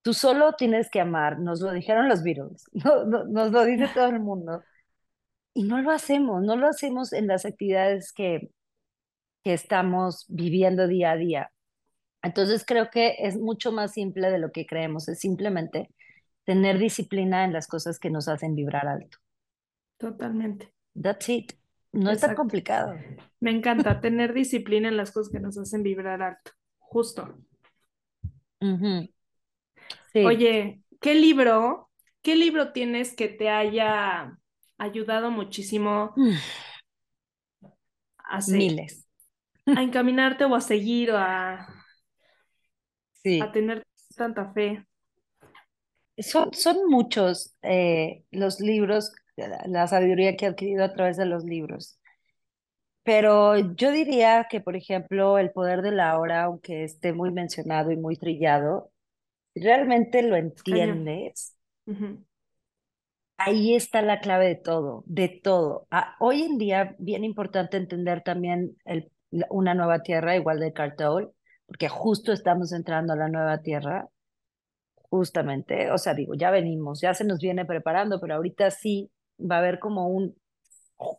tú 0.02 0.14
solo 0.14 0.54
tienes 0.54 0.90
que 0.90 1.00
amar, 1.00 1.38
nos 1.40 1.60
lo 1.60 1.72
dijeron 1.72 2.08
los 2.08 2.22
virus, 2.22 2.64
nos 2.72 3.52
lo 3.52 3.64
dice 3.64 3.88
todo 3.94 4.06
el 4.06 4.20
mundo. 4.20 4.62
Y 5.54 5.64
no 5.64 5.80
lo 5.82 5.90
hacemos, 5.90 6.42
no 6.42 6.56
lo 6.56 6.68
hacemos 6.68 7.12
en 7.12 7.26
las 7.26 7.44
actividades 7.44 8.12
que, 8.12 8.50
que 9.44 9.52
estamos 9.54 10.26
viviendo 10.28 10.88
día 10.88 11.12
a 11.12 11.16
día. 11.16 11.52
Entonces 12.22 12.64
creo 12.66 12.90
que 12.90 13.16
es 13.18 13.36
mucho 13.36 13.72
más 13.72 13.92
simple 13.92 14.30
de 14.30 14.38
lo 14.38 14.52
que 14.52 14.66
creemos, 14.66 15.08
es 15.08 15.20
simplemente 15.20 15.90
tener 16.44 16.78
disciplina 16.78 17.44
en 17.44 17.52
las 17.52 17.66
cosas 17.66 17.98
que 17.98 18.10
nos 18.10 18.28
hacen 18.28 18.54
vibrar 18.54 18.86
alto. 18.86 19.18
Totalmente. 19.98 20.72
That's 20.94 21.28
it. 21.28 21.52
No 21.92 22.10
es 22.10 22.20
tan 22.20 22.34
complicado. 22.34 22.94
Me 23.40 23.50
encanta 23.50 24.00
tener 24.00 24.32
disciplina 24.32 24.88
en 24.88 24.96
las 24.96 25.12
cosas 25.12 25.32
que 25.32 25.40
nos 25.40 25.58
hacen 25.58 25.82
vibrar 25.82 26.22
alto. 26.22 26.52
Justo. 26.78 27.38
Oye, 30.14 30.82
¿qué 31.00 31.14
libro, 31.14 31.90
qué 32.22 32.36
libro 32.36 32.72
tienes 32.72 33.14
que 33.14 33.28
te 33.28 33.50
haya 33.50 34.38
ayudado 34.78 35.30
muchísimo 35.30 36.14
a 38.18 38.38
Miles. 38.48 39.06
a 39.66 39.82
encaminarte 39.82 40.44
o 40.44 40.54
a 40.54 40.60
seguir 40.60 41.10
o 41.10 41.18
a, 41.18 41.66
a 43.40 43.52
tener 43.52 43.82
tanta 44.16 44.52
fe? 44.52 44.86
Son, 46.18 46.52
son 46.52 46.76
muchos 46.88 47.56
eh, 47.62 48.24
los 48.30 48.60
libros 48.60 49.12
la 49.36 49.86
sabiduría 49.86 50.36
que 50.36 50.46
he 50.46 50.48
adquirido 50.48 50.84
a 50.84 50.92
través 50.92 51.16
de 51.16 51.26
los 51.26 51.44
libros. 51.44 51.98
Pero 53.04 53.58
yo 53.74 53.90
diría 53.90 54.46
que, 54.48 54.60
por 54.60 54.76
ejemplo, 54.76 55.38
el 55.38 55.50
poder 55.50 55.82
de 55.82 55.90
la 55.90 56.18
hora, 56.18 56.44
aunque 56.44 56.84
esté 56.84 57.12
muy 57.12 57.32
mencionado 57.32 57.90
y 57.90 57.96
muy 57.96 58.16
trillado, 58.16 58.92
realmente 59.54 60.22
lo 60.22 60.36
entiendes, 60.36 61.56
ahí 63.36 63.74
está 63.74 64.02
la 64.02 64.20
clave 64.20 64.46
de 64.46 64.54
todo, 64.56 65.02
de 65.06 65.28
todo. 65.28 65.86
Ah, 65.90 66.14
hoy 66.20 66.42
en 66.42 66.58
día, 66.58 66.94
bien 66.98 67.24
importante 67.24 67.76
entender 67.76 68.22
también 68.22 68.76
el, 68.84 69.10
una 69.50 69.74
nueva 69.74 70.02
tierra, 70.02 70.36
igual 70.36 70.60
de 70.60 70.72
Cartol, 70.72 71.32
porque 71.66 71.88
justo 71.88 72.32
estamos 72.32 72.72
entrando 72.72 73.12
a 73.14 73.16
la 73.16 73.28
nueva 73.28 73.58
tierra, 73.62 74.08
justamente, 74.94 75.90
o 75.90 75.98
sea, 75.98 76.14
digo, 76.14 76.34
ya 76.34 76.50
venimos, 76.50 77.00
ya 77.00 77.14
se 77.14 77.24
nos 77.24 77.40
viene 77.40 77.64
preparando, 77.66 78.20
pero 78.20 78.34
ahorita 78.36 78.70
sí 78.70 79.10
va 79.48 79.56
a 79.56 79.58
haber 79.58 79.78
como 79.78 80.08
un 80.08 80.36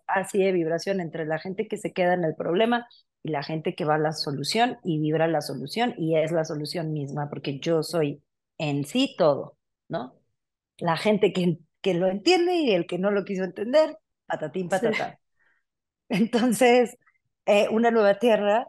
así 0.07 0.39
de 0.39 0.51
vibración 0.51 1.01
entre 1.01 1.25
la 1.25 1.39
gente 1.39 1.67
que 1.67 1.77
se 1.77 1.93
queda 1.93 2.13
en 2.13 2.23
el 2.23 2.36
problema 2.36 2.88
y 3.21 3.31
la 3.31 3.43
gente 3.43 3.75
que 3.75 3.86
va 3.86 3.95
a 3.95 3.99
la 3.99 4.13
solución 4.13 4.77
y 4.83 4.99
vibra 4.99 5.27
la 5.27 5.41
solución 5.41 5.93
y 5.97 6.17
es 6.17 6.31
la 6.31 6.45
solución 6.45 6.93
misma, 6.93 7.29
porque 7.29 7.59
yo 7.59 7.83
soy 7.83 8.23
en 8.57 8.86
sí 8.86 9.15
todo, 9.17 9.57
¿no? 9.89 10.15
La 10.77 10.97
gente 10.97 11.33
que 11.33 11.59
que 11.83 11.93
lo 11.93 12.07
entiende 12.07 12.55
y 12.55 12.71
el 12.71 12.88
que 12.88 12.97
no 12.97 13.12
lo 13.12 13.25
quiso 13.25 13.43
entender, 13.43 13.99
patatín, 14.25 14.69
patatán. 14.69 15.19
Entonces, 16.09 16.97
eh, 17.45 17.67
Una 17.69 17.91
Nueva 17.91 18.17
Tierra, 18.19 18.67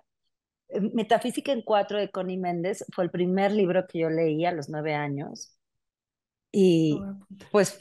eh, 0.68 0.80
Metafísica 0.80 1.52
en 1.52 1.62
Cuatro 1.62 1.96
de 1.96 2.10
Connie 2.10 2.36
Méndez, 2.36 2.84
fue 2.92 3.04
el 3.04 3.10
primer 3.10 3.52
libro 3.52 3.86
que 3.86 4.00
yo 4.00 4.10
leí 4.10 4.44
a 4.44 4.52
los 4.52 4.68
nueve 4.68 4.94
años. 4.94 5.56
Y 6.50 7.00
pues, 7.52 7.78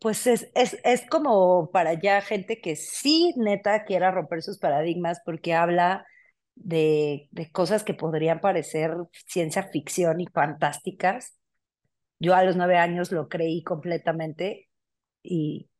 pues 0.00 0.26
es, 0.26 0.50
es, 0.54 0.78
es 0.84 1.06
como 1.08 1.70
para 1.72 1.94
ya 1.94 2.20
gente 2.22 2.60
que 2.60 2.76
sí, 2.76 3.34
neta, 3.36 3.84
quiera 3.84 4.10
romper 4.10 4.42
sus 4.42 4.58
paradigmas 4.58 5.20
porque 5.24 5.54
habla 5.54 6.06
de, 6.54 7.28
de 7.32 7.50
cosas 7.52 7.84
que 7.84 7.94
podrían 7.94 8.40
parecer 8.40 8.92
ciencia 9.26 9.64
ficción 9.64 10.20
y 10.20 10.26
fantásticas. 10.28 11.36
Yo 12.20 12.34
a 12.34 12.44
los 12.44 12.56
nueve 12.56 12.76
años 12.78 13.12
lo 13.12 13.28
creí 13.28 13.62
completamente 13.64 14.68
y, 15.22 15.70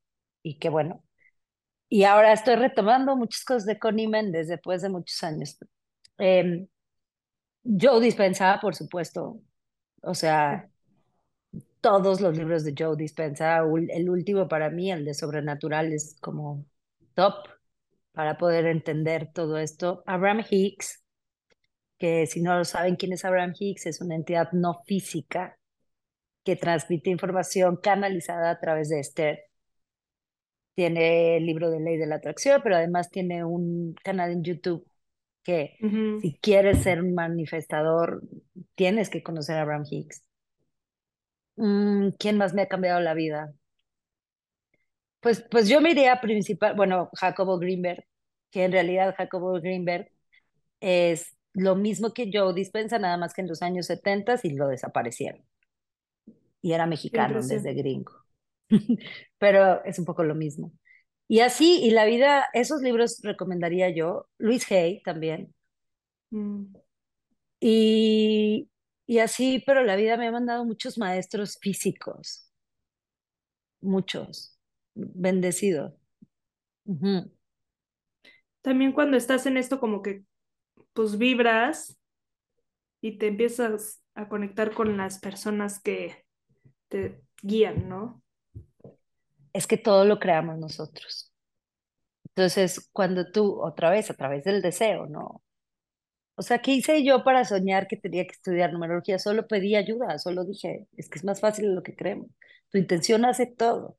y 0.43 0.59
qué 0.59 0.71
bueno. 0.71 1.05
Y 1.89 2.05
ahora 2.05 2.33
estoy 2.33 2.57
retomando 2.57 3.17
muchas 3.17 3.45
cosas 3.45 3.67
de 3.67 3.79
Connie 3.79 4.09
Méndez 4.09 4.49
después 4.49 4.83
de 4.83 4.91
muchos 4.91 5.23
años. 5.25 5.59
Eh, 6.19 6.67
Joe 7.65 8.01
Dispensa, 8.01 8.59
por 8.61 8.75
supuesto. 8.75 9.41
O 10.03 10.15
sea, 10.15 10.69
todos 11.81 12.21
los 12.21 12.37
libros 12.37 12.65
de 12.65 12.75
Joe 12.77 12.97
Dispensa. 12.97 13.61
El 13.89 14.11
último 14.11 14.49
para 14.49 14.71
mí, 14.71 14.91
el 14.91 15.05
de 15.05 15.15
Sobrenatural, 15.15 15.93
es 15.93 16.17
como 16.21 16.65
top 17.15 17.49
para 18.13 18.37
poder 18.39 18.67
entender 18.67 19.31
todo 19.33 19.59
esto. 19.59 20.03
Abraham 20.07 20.45
Hicks, 20.49 21.05
que 21.99 22.27
si 22.27 22.43
no 22.43 22.57
lo 22.57 22.65
saben 22.65 22.97
quién 22.97 23.13
es 23.13 23.25
Abraham 23.25 23.55
Hicks, 23.59 23.87
es 23.87 24.01
una 24.01 24.17
entidad 24.17 24.51
no 24.53 24.83
física 24.87 25.59
que 26.45 26.57
transmite 26.57 27.11
información 27.11 27.77
canalizada 27.77 28.51
a 28.51 28.61
través 28.61 28.89
de 28.89 29.01
Esther. 29.01 29.41
Tiene 30.75 31.37
el 31.37 31.47
libro 31.47 31.71
de 31.71 31.81
ley 31.81 31.97
de 31.97 32.07
la 32.07 32.17
atracción, 32.17 32.61
pero 32.63 32.77
además 32.77 33.11
tiene 33.11 33.45
un 33.45 33.95
canal 34.03 34.31
en 34.31 34.45
YouTube 34.45 34.87
que 35.43 35.77
si 36.21 36.39
quieres 36.43 36.83
ser 36.83 37.01
un 37.01 37.15
manifestador, 37.15 38.23
tienes 38.75 39.09
que 39.09 39.23
conocer 39.23 39.57
a 39.57 39.63
Abraham 39.63 39.85
Hicks. 39.91 40.28
Mm, 41.59 42.11
¿Quién 42.19 42.39
más 42.39 42.55
me 42.55 42.63
ha 42.63 42.69
cambiado 42.69 43.01
la 43.01 43.15
vida? 43.15 43.53
Pues, 45.21 45.45
pues 45.51 45.69
yo 45.69 45.81
me 45.81 45.91
iría 45.91 46.21
principal, 46.21 46.75
bueno, 46.77 47.11
Jacobo 47.15 47.59
Greenberg, 47.59 48.05
que 48.51 48.65
en 48.65 48.73
realidad 48.73 49.15
Jacobo 49.17 49.53
Greenberg 49.61 50.11
es 50.81 51.37
lo 51.55 51.75
mismo 51.75 52.13
que 52.13 52.31
Joe 52.33 52.55
Dispensa, 52.55 53.01
nada 53.01 53.17
más 53.17 53.35
que 53.35 53.41
en 53.41 53.49
los 53.49 53.63
años 53.63 53.87
70 53.87 54.37
y 54.45 54.51
lo 54.51 54.69
desaparecieron. 54.69 55.45
Y 56.63 56.73
era 56.73 56.87
mexicano 56.87 57.43
desde 57.43 57.75
gringo. 57.75 58.13
Pero 59.39 59.85
es 59.85 59.99
un 59.99 60.05
poco 60.05 60.23
lo 60.23 60.37
mismo. 60.37 60.73
Y 61.27 61.41
así, 61.41 61.81
y 61.83 61.91
la 61.91 62.05
vida, 62.05 62.47
esos 62.53 62.81
libros 62.83 63.21
recomendaría 63.23 63.91
yo, 63.91 64.29
Luis 64.39 64.71
Hay 64.71 65.03
también. 65.03 65.53
Mm. 66.31 66.67
Y, 67.61 68.69
y 69.09 69.19
así, 69.19 69.65
pero 69.67 69.83
la 69.83 69.97
vida 69.97 70.17
me 70.17 70.29
ha 70.29 70.31
mandado 70.31 70.65
muchos 70.65 70.99
maestros 70.99 71.59
físicos, 71.61 72.53
muchos, 73.81 74.57
bendecidos. 74.95 75.95
También 78.63 78.93
cuando 78.93 79.17
estás 79.17 79.47
en 79.47 79.57
esto 79.57 79.81
como 79.81 80.03
que 80.03 80.23
pues 80.93 81.19
vibras 81.19 81.99
y 83.01 83.19
te 83.19 83.27
empiezas 83.27 84.01
a 84.15 84.29
conectar 84.29 84.73
con 84.73 84.97
las 84.97 85.19
personas 85.19 85.81
que 85.81 86.25
te 86.89 87.21
guían, 87.43 87.89
¿no? 87.89 88.23
es 89.53 89.67
que 89.67 89.77
todo 89.77 90.05
lo 90.05 90.19
creamos 90.19 90.59
nosotros. 90.59 91.33
Entonces, 92.29 92.89
cuando 92.93 93.31
tú, 93.31 93.61
otra 93.61 93.91
vez, 93.91 94.11
a 94.11 94.15
través 94.15 94.45
del 94.45 94.63
deseo, 94.63 95.07
¿no? 95.07 95.43
O 96.39 96.43
sea, 96.43 96.61
¿qué 96.61 96.71
hice 96.73 97.05
yo 97.05 97.25
para 97.25 97.45
soñar 97.45 97.89
que 97.89 97.97
tenía 97.97 98.25
que 98.25 98.33
estudiar 98.33 98.73
numerología? 98.73 99.19
Solo 99.19 99.49
pedí 99.49 99.75
ayuda, 99.75 100.19
solo 100.21 100.45
dije, 100.45 100.87
es 100.97 101.09
que 101.11 101.19
es 101.19 101.25
más 101.25 101.41
fácil 101.41 101.67
de 101.69 101.75
lo 101.75 101.83
que 101.83 101.97
creemos. 101.97 102.29
Tu 102.71 102.79
intención 102.79 103.25
hace 103.25 103.47
todo. 103.47 103.99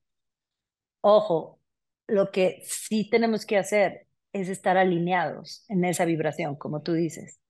Ojo, 1.02 1.60
lo 2.08 2.32
que 2.32 2.62
sí 2.64 3.10
tenemos 3.10 3.46
que 3.46 3.58
hacer 3.58 4.08
es 4.32 4.48
estar 4.48 4.78
alineados 4.78 5.66
en 5.68 5.84
esa 5.84 6.06
vibración, 6.06 6.56
como 6.56 6.82
tú 6.82 6.94
dices. 6.94 7.42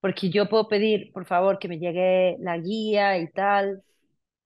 Porque 0.00 0.30
yo 0.30 0.48
puedo 0.48 0.68
pedir, 0.68 1.12
por 1.12 1.26
favor, 1.26 1.58
que 1.58 1.68
me 1.68 1.78
llegue 1.78 2.36
la 2.40 2.56
guía 2.56 3.18
y 3.18 3.30
tal, 3.30 3.82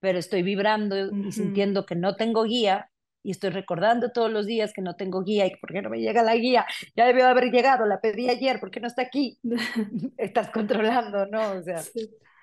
pero 0.01 0.19
estoy 0.19 0.43
vibrando 0.43 1.09
y 1.25 1.31
sintiendo 1.31 1.87
que 1.87 1.95
no 1.95 2.17
tengo 2.17 2.43
guía 2.43 2.91
y 3.29 3.33
estoy 3.33 3.51
recordando 3.51 4.11
todos 4.11 4.33
los 4.33 4.47
días 4.47 4.73
que 4.73 4.81
no 4.81 4.97
tengo 4.97 5.23
guía 5.23 5.45
y 5.45 5.55
por 5.57 5.71
qué 5.71 5.83
no 5.83 5.91
me 5.91 6.01
llega 6.01 6.23
la 6.23 6.35
guía, 6.35 6.65
ya 6.97 7.05
debió 7.05 7.27
haber 7.27 7.51
llegado, 7.51 7.85
la 7.85 8.01
pedí 8.01 8.31
ayer, 8.31 8.59
¿por 8.59 8.71
qué 8.71 8.81
no 8.81 8.87
está 8.87 9.03
aquí? 9.03 9.39
estás 10.17 10.49
controlando, 10.49 11.27
¿no? 11.27 11.51
O 11.51 11.63
sea, 11.63 11.83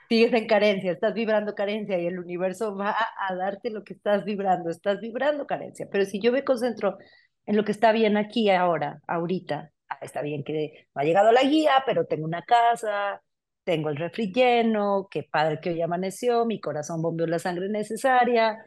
sigues 0.07 0.31
en 0.31 0.45
carencia, 0.45 0.91
estás 0.91 1.15
vibrando 1.15 1.55
carencia 1.55 1.97
y 1.97 2.05
el 2.05 2.19
universo 2.19 2.75
va 2.75 2.95
a, 3.17 3.33
darte 3.33 3.71
lo 3.71 3.83
que 3.83 3.93
estás 3.93 4.25
vibrando, 4.25 4.69
estás 4.69 4.99
vibrando 4.99 5.47
carencia, 5.47 5.87
pero 5.91 6.05
si 6.05 6.19
yo 6.19 6.31
me 6.31 6.43
concentro 6.43 6.99
en 7.47 7.55
lo 7.55 7.65
que 7.65 7.71
está 7.71 7.91
bien 7.91 8.15
aquí, 8.15 8.51
ahora, 8.51 9.01
ahorita, 9.07 9.71
ah, 9.89 9.97
está 10.03 10.21
bien 10.21 10.43
que 10.43 10.87
no 10.93 11.01
ha 11.01 11.03
llegado 11.03 11.31
la 11.31 11.41
guía, 11.41 11.83
pero 11.87 12.05
tengo 12.05 12.25
una 12.25 12.43
casa, 12.43 13.23
tengo 13.63 13.89
el 13.89 13.95
refri 13.95 14.31
lleno, 14.31 15.07
qué 15.09 15.23
padre 15.23 15.59
que 15.59 15.71
hoy 15.71 15.81
amaneció, 15.81 16.45
mi 16.45 16.59
corazón 16.59 17.01
bombeó 17.01 17.25
la 17.25 17.39
sangre 17.39 17.69
necesaria, 17.69 18.63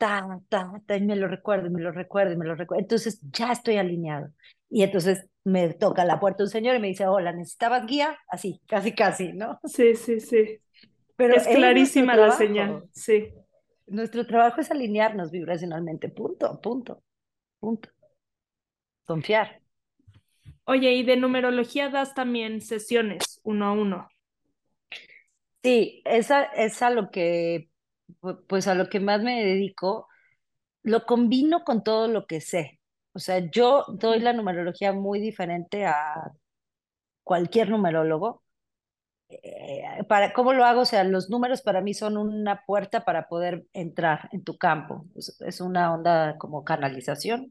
ta, 0.00 0.40
ta, 0.48 0.72
ta, 0.86 0.96
y 0.96 1.02
me 1.02 1.14
lo 1.14 1.28
recuerdo, 1.28 1.68
me 1.68 1.82
lo 1.82 1.92
recuerdo, 1.92 2.34
me 2.38 2.46
lo 2.46 2.54
recuerdo. 2.54 2.80
Entonces 2.80 3.20
ya 3.30 3.52
estoy 3.52 3.76
alineado. 3.76 4.30
Y 4.70 4.82
entonces 4.82 5.26
me 5.44 5.74
toca 5.74 6.06
la 6.06 6.18
puerta 6.18 6.42
un 6.42 6.48
señor 6.48 6.74
y 6.74 6.78
me 6.78 6.86
dice, 6.86 7.06
hola, 7.06 7.32
¿necesitabas 7.32 7.86
guía? 7.86 8.18
Así, 8.26 8.62
casi, 8.66 8.94
casi, 8.94 9.34
¿no? 9.34 9.60
Sí, 9.64 9.94
sí, 9.94 10.18
sí. 10.18 10.58
Pero 11.16 11.34
es 11.34 11.46
clarísima 11.46 12.16
la 12.16 12.32
señal, 12.32 12.84
sí. 12.92 13.28
Nuestro 13.88 14.26
trabajo 14.26 14.62
es 14.62 14.70
alinearnos 14.70 15.30
vibracionalmente, 15.30 16.08
punto, 16.08 16.58
punto, 16.62 17.02
punto. 17.58 17.90
Confiar. 19.04 19.60
Oye, 20.64 20.92
y 20.94 21.02
de 21.02 21.18
numerología 21.18 21.90
das 21.90 22.14
también 22.14 22.62
sesiones 22.62 23.40
uno 23.42 23.66
a 23.66 23.72
uno. 23.72 24.08
Sí, 25.62 26.00
esa 26.06 26.44
es 26.44 26.80
a 26.80 26.88
lo 26.88 27.10
que, 27.10 27.68
pues 28.48 28.68
a 28.68 28.74
lo 28.74 28.88
que 28.88 29.00
más 29.00 29.22
me 29.22 29.44
dedico. 29.44 30.08
Lo 30.82 31.06
combino 31.06 31.64
con 31.64 31.82
todo 31.84 32.08
lo 32.08 32.26
que 32.26 32.40
sé. 32.40 32.80
O 33.12 33.18
sea, 33.18 33.38
yo 33.50 33.84
doy 33.88 34.20
la 34.20 34.32
numerología 34.32 34.92
muy 34.92 35.20
diferente 35.20 35.86
a 35.86 36.32
cualquier 37.24 37.70
numerólogo. 37.70 38.42
Eh, 39.28 40.04
para, 40.08 40.32
¿Cómo 40.32 40.52
lo 40.52 40.64
hago? 40.64 40.82
O 40.82 40.84
sea, 40.84 41.04
los 41.04 41.30
números 41.30 41.62
para 41.62 41.80
mí 41.80 41.94
son 41.94 42.16
una 42.16 42.64
puerta 42.66 43.04
para 43.04 43.28
poder 43.28 43.66
entrar 43.72 44.28
en 44.32 44.44
tu 44.44 44.58
campo. 44.58 45.06
es 45.16 45.60
una 45.60 45.94
onda 45.94 46.38
como 46.38 46.64
canalización. 46.64 47.50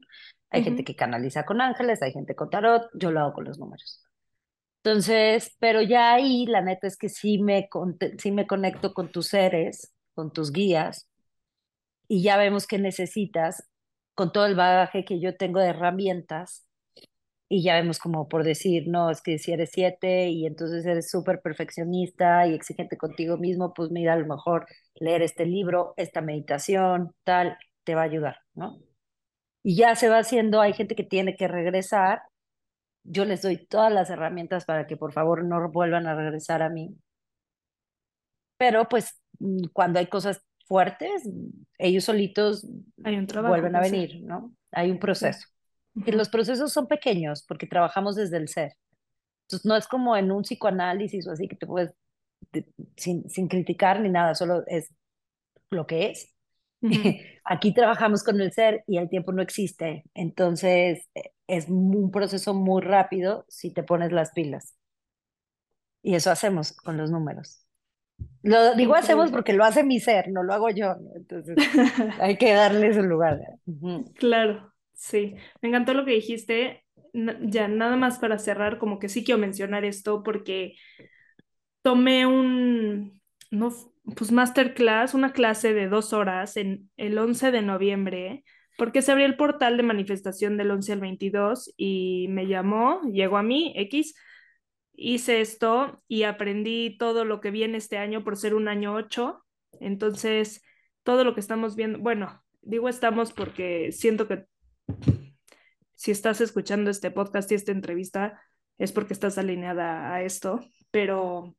Hay 0.50 0.64
gente 0.64 0.84
que 0.84 0.96
canaliza 0.96 1.44
con 1.44 1.60
ángeles, 1.60 2.02
hay 2.02 2.12
gente 2.12 2.34
con 2.34 2.50
tarot, 2.50 2.90
yo 2.94 3.10
lo 3.12 3.20
hago 3.20 3.34
con 3.34 3.44
los 3.44 3.58
números. 3.58 4.04
Entonces, 4.82 5.56
pero 5.60 5.82
ya 5.82 6.14
ahí 6.14 6.46
la 6.46 6.62
neta 6.62 6.86
es 6.86 6.96
que 6.96 7.08
sí 7.08 7.38
me, 7.38 7.68
sí 8.18 8.32
me 8.32 8.46
conecto 8.46 8.94
con 8.94 9.12
tus 9.12 9.28
seres, 9.28 9.94
con 10.20 10.32
tus 10.32 10.52
guías, 10.52 11.08
y 12.08 12.22
ya 12.22 12.36
vemos 12.36 12.66
que 12.66 12.78
necesitas 12.78 13.68
con 14.14 14.32
todo 14.32 14.46
el 14.46 14.54
bagaje 14.56 15.04
que 15.04 15.20
yo 15.20 15.36
tengo 15.36 15.60
de 15.60 15.68
herramientas, 15.68 16.66
y 17.48 17.62
ya 17.64 17.74
vemos 17.74 17.98
como 17.98 18.28
por 18.28 18.44
decir, 18.44 18.84
no, 18.88 19.10
es 19.10 19.22
que 19.22 19.38
si 19.38 19.52
eres 19.52 19.70
siete 19.72 20.28
y 20.28 20.46
entonces 20.46 20.86
eres 20.86 21.10
súper 21.10 21.40
perfeccionista 21.42 22.46
y 22.46 22.54
exigente 22.54 22.96
contigo 22.96 23.38
mismo, 23.38 23.74
pues 23.74 23.90
mira, 23.90 24.14
a 24.14 24.16
lo 24.16 24.26
mejor 24.26 24.66
leer 24.96 25.22
este 25.22 25.46
libro, 25.46 25.94
esta 25.96 26.20
meditación, 26.22 27.12
tal, 27.24 27.58
te 27.84 27.94
va 27.94 28.02
a 28.02 28.04
ayudar, 28.04 28.36
¿no? 28.54 28.78
y 29.62 29.76
ya 29.76 29.94
se 29.96 30.08
va 30.08 30.18
haciendo, 30.18 30.60
hay 30.60 30.72
gente 30.74 30.94
que 30.94 31.04
tiene 31.04 31.36
que 31.36 31.48
regresar, 31.48 32.22
yo 33.04 33.24
les 33.24 33.42
doy 33.42 33.66
todas 33.66 33.92
las 33.92 34.10
herramientas 34.10 34.64
para 34.64 34.86
que 34.86 34.96
por 34.96 35.12
favor 35.12 35.44
no 35.44 35.70
vuelvan 35.70 36.06
a 36.06 36.14
regresar 36.14 36.62
a 36.62 36.70
mí. 36.70 36.96
Pero 38.56 38.88
pues 38.88 39.19
cuando 39.72 39.98
hay 39.98 40.06
cosas 40.06 40.42
fuertes, 40.66 41.28
ellos 41.78 42.04
solitos 42.04 42.66
vuelven 42.96 43.74
a 43.76 43.80
venir, 43.80 44.22
¿no? 44.22 44.54
Hay 44.70 44.90
un 44.90 44.98
proceso. 44.98 45.48
Y 45.94 46.12
los 46.12 46.28
procesos 46.28 46.72
son 46.72 46.86
pequeños 46.86 47.44
porque 47.46 47.66
trabajamos 47.66 48.14
desde 48.14 48.36
el 48.36 48.48
ser. 48.48 48.76
Entonces 49.42 49.66
no 49.66 49.76
es 49.76 49.88
como 49.88 50.16
en 50.16 50.30
un 50.30 50.42
psicoanálisis 50.42 51.26
o 51.26 51.32
así 51.32 51.48
que 51.48 51.56
te 51.56 51.66
puedes, 51.66 51.92
sin, 52.96 53.28
sin 53.28 53.48
criticar 53.48 54.00
ni 54.00 54.08
nada, 54.08 54.34
solo 54.34 54.62
es 54.66 54.94
lo 55.70 55.86
que 55.86 56.10
es. 56.10 56.32
Aquí 57.44 57.74
trabajamos 57.74 58.22
con 58.22 58.40
el 58.40 58.52
ser 58.52 58.84
y 58.86 58.98
el 58.98 59.08
tiempo 59.08 59.32
no 59.32 59.42
existe, 59.42 60.04
entonces 60.14 61.08
eh, 61.14 61.32
es 61.46 61.68
un 61.68 62.10
proceso 62.10 62.54
muy 62.54 62.80
rápido 62.80 63.44
si 63.48 63.72
te 63.72 63.82
pones 63.82 64.12
las 64.12 64.30
pilas. 64.30 64.76
Y 66.02 66.14
eso 66.14 66.30
hacemos 66.30 66.72
con 66.72 66.96
los 66.96 67.10
números. 67.10 67.66
Lo 68.42 68.74
digo 68.74 68.94
hacemos 68.94 69.30
porque 69.30 69.52
lo 69.52 69.64
hace 69.64 69.84
mi 69.84 70.00
ser, 70.00 70.30
no 70.30 70.42
lo 70.42 70.54
hago 70.54 70.70
yo, 70.70 70.94
entonces 71.14 71.56
hay 72.20 72.36
que 72.36 72.52
darle 72.54 72.94
su 72.94 73.02
lugar. 73.02 73.38
Claro, 74.14 74.72
sí. 74.94 75.34
Me 75.60 75.68
encantó 75.68 75.94
lo 75.94 76.04
que 76.04 76.12
dijiste. 76.12 76.84
Ya 77.12 77.66
nada 77.66 77.96
más 77.96 78.18
para 78.18 78.38
cerrar, 78.38 78.78
como 78.78 78.98
que 78.98 79.08
sí 79.08 79.24
quiero 79.24 79.40
mencionar 79.40 79.84
esto 79.84 80.22
porque 80.22 80.74
tomé 81.82 82.26
un, 82.26 83.20
no, 83.50 83.70
pues 84.16 84.32
masterclass, 84.32 85.14
una 85.14 85.32
clase 85.32 85.72
de 85.74 85.88
dos 85.88 86.12
horas 86.12 86.56
en 86.56 86.90
el 86.96 87.18
11 87.18 87.50
de 87.50 87.62
noviembre, 87.62 88.44
porque 88.78 89.02
se 89.02 89.12
abrió 89.12 89.26
el 89.26 89.36
portal 89.36 89.76
de 89.76 89.82
manifestación 89.82 90.56
del 90.56 90.70
11 90.70 90.92
al 90.92 91.00
22 91.00 91.72
y 91.76 92.26
me 92.30 92.46
llamó, 92.46 93.00
llegó 93.12 93.38
a 93.38 93.42
mí, 93.42 93.72
X, 93.76 94.14
hice 95.00 95.40
esto 95.40 95.98
y 96.06 96.24
aprendí 96.24 96.96
todo 96.98 97.24
lo 97.24 97.40
que 97.40 97.50
viene 97.50 97.78
este 97.78 97.96
año 97.96 98.22
por 98.22 98.36
ser 98.36 98.54
un 98.54 98.68
año 98.68 98.94
8. 98.94 99.42
Entonces, 99.80 100.62
todo 101.02 101.24
lo 101.24 101.34
que 101.34 101.40
estamos 101.40 101.74
viendo, 101.74 101.98
bueno, 101.98 102.42
digo 102.60 102.88
estamos 102.88 103.32
porque 103.32 103.92
siento 103.92 104.28
que 104.28 104.44
si 105.94 106.10
estás 106.10 106.40
escuchando 106.40 106.90
este 106.90 107.10
podcast 107.10 107.50
y 107.50 107.54
esta 107.54 107.72
entrevista 107.72 108.40
es 108.78 108.92
porque 108.92 109.14
estás 109.14 109.38
alineada 109.38 110.14
a 110.14 110.22
esto, 110.22 110.60
pero 110.90 111.56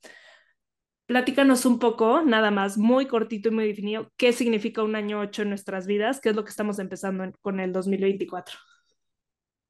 platícanos 1.08 1.66
un 1.66 1.80
poco, 1.80 2.22
nada 2.22 2.52
más, 2.52 2.78
muy 2.78 3.08
cortito 3.08 3.50
y 3.50 3.52
muy 3.52 3.68
definido, 3.68 4.12
qué 4.18 4.34
significa 4.34 4.84
un 4.84 4.96
año 4.96 5.20
8 5.20 5.42
en 5.44 5.50
nuestras 5.50 5.88
vidas, 5.88 6.22
qué 6.22 6.30
es 6.30 6.36
lo 6.36 6.44
que 6.44 6.52
estamos 6.52 6.80
empezando 6.80 7.32
con 7.42 7.60
el 7.60 7.74
2024. 7.74 8.58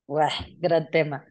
Uah, 0.07 0.31
gran 0.57 0.89
tema. 0.89 1.25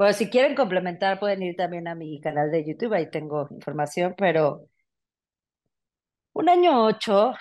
Bueno, 0.00 0.14
si 0.14 0.30
quieren 0.30 0.54
complementar, 0.54 1.20
pueden 1.20 1.42
ir 1.42 1.56
también 1.56 1.86
a 1.86 1.94
mi 1.94 2.18
canal 2.22 2.50
de 2.50 2.64
YouTube, 2.66 2.94
ahí 2.94 3.10
tengo 3.10 3.46
información, 3.50 4.14
pero 4.16 4.66
un 6.32 6.48
año 6.48 6.86
8, 6.86 7.34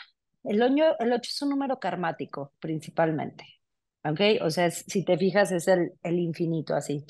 el 0.43 0.61
año, 0.61 0.83
el 0.99 1.13
8 1.13 1.21
es 1.23 1.41
un 1.41 1.51
número 1.51 1.79
karmático 1.79 2.51
principalmente, 2.59 3.45
¿ok? 4.03 4.43
O 4.43 4.49
sea, 4.49 4.69
si 4.71 5.05
te 5.05 5.17
fijas 5.17 5.53
es 5.53 5.69
el, 5.69 5.93
el 6.03 6.19
infinito, 6.19 6.75
así, 6.75 7.01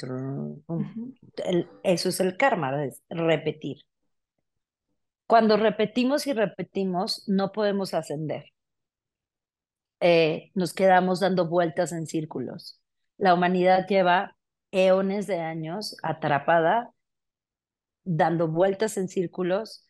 eso 1.82 2.10
es 2.10 2.20
el 2.20 2.38
karma, 2.38 2.86
es 2.86 3.02
repetir. 3.10 3.78
Cuando 5.26 5.58
repetimos 5.58 6.28
y 6.28 6.34
repetimos, 6.34 7.28
no 7.28 7.52
podemos 7.52 7.96
ascender. 7.96 8.46
Eh, 10.00 10.52
nos 10.54 10.74
quedamos 10.76 11.22
dando 11.22 11.48
vueltas 11.50 11.92
en 11.92 12.06
círculos. 12.06 12.80
La 13.18 13.34
humanidad 13.34 13.88
lleva 13.88 14.36
eones 14.72 15.28
de 15.28 15.40
años 15.40 15.98
atrapada, 16.04 16.92
dando 18.04 18.48
vueltas 18.48 18.98
en 18.98 19.08
círculos 19.08 19.86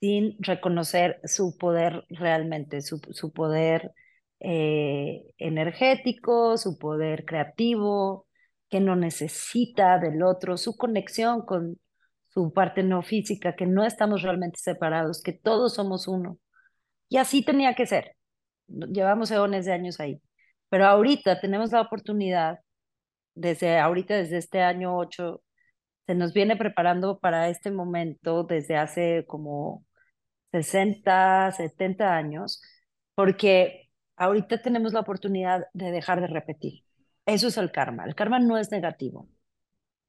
sin 0.00 0.36
reconocer 0.40 1.20
su 1.24 1.56
poder 1.58 2.04
realmente, 2.08 2.82
su, 2.82 3.00
su 3.10 3.32
poder 3.32 3.92
eh, 4.40 5.24
energético, 5.38 6.56
su 6.56 6.78
poder 6.78 7.24
creativo, 7.24 8.26
que 8.68 8.80
no 8.80 8.96
necesita 8.96 9.98
del 9.98 10.22
otro, 10.22 10.56
su 10.56 10.76
conexión 10.76 11.44
con 11.44 11.78
su 12.28 12.52
parte 12.52 12.82
no 12.82 13.02
física, 13.02 13.56
que 13.56 13.66
no 13.66 13.84
estamos 13.84 14.22
realmente 14.22 14.58
separados, 14.60 15.22
que 15.22 15.32
todos 15.32 15.74
somos 15.74 16.06
uno. 16.08 16.38
Y 17.08 17.16
así 17.18 17.44
tenía 17.44 17.74
que 17.74 17.86
ser. 17.86 18.16
Llevamos 18.68 19.30
eones 19.30 19.64
de 19.66 19.72
años 19.72 20.00
ahí. 20.00 20.20
Pero 20.68 20.86
ahorita 20.86 21.40
tenemos 21.40 21.72
la 21.72 21.80
oportunidad 21.80 22.60
desde 23.38 23.78
ahorita, 23.78 24.14
desde 24.16 24.38
este 24.38 24.62
año 24.62 24.96
8, 24.96 25.42
se 26.06 26.14
nos 26.14 26.32
viene 26.32 26.56
preparando 26.56 27.18
para 27.20 27.48
este 27.48 27.70
momento 27.70 28.44
desde 28.44 28.76
hace 28.76 29.24
como 29.26 29.84
60, 30.52 31.52
70 31.52 32.16
años, 32.16 32.62
porque 33.14 33.90
ahorita 34.16 34.62
tenemos 34.62 34.92
la 34.92 35.00
oportunidad 35.00 35.66
de 35.72 35.90
dejar 35.92 36.20
de 36.20 36.28
repetir. 36.28 36.84
Eso 37.26 37.48
es 37.48 37.58
el 37.58 37.70
karma. 37.70 38.04
El 38.06 38.14
karma 38.14 38.38
no 38.40 38.58
es 38.58 38.70
negativo. 38.72 39.28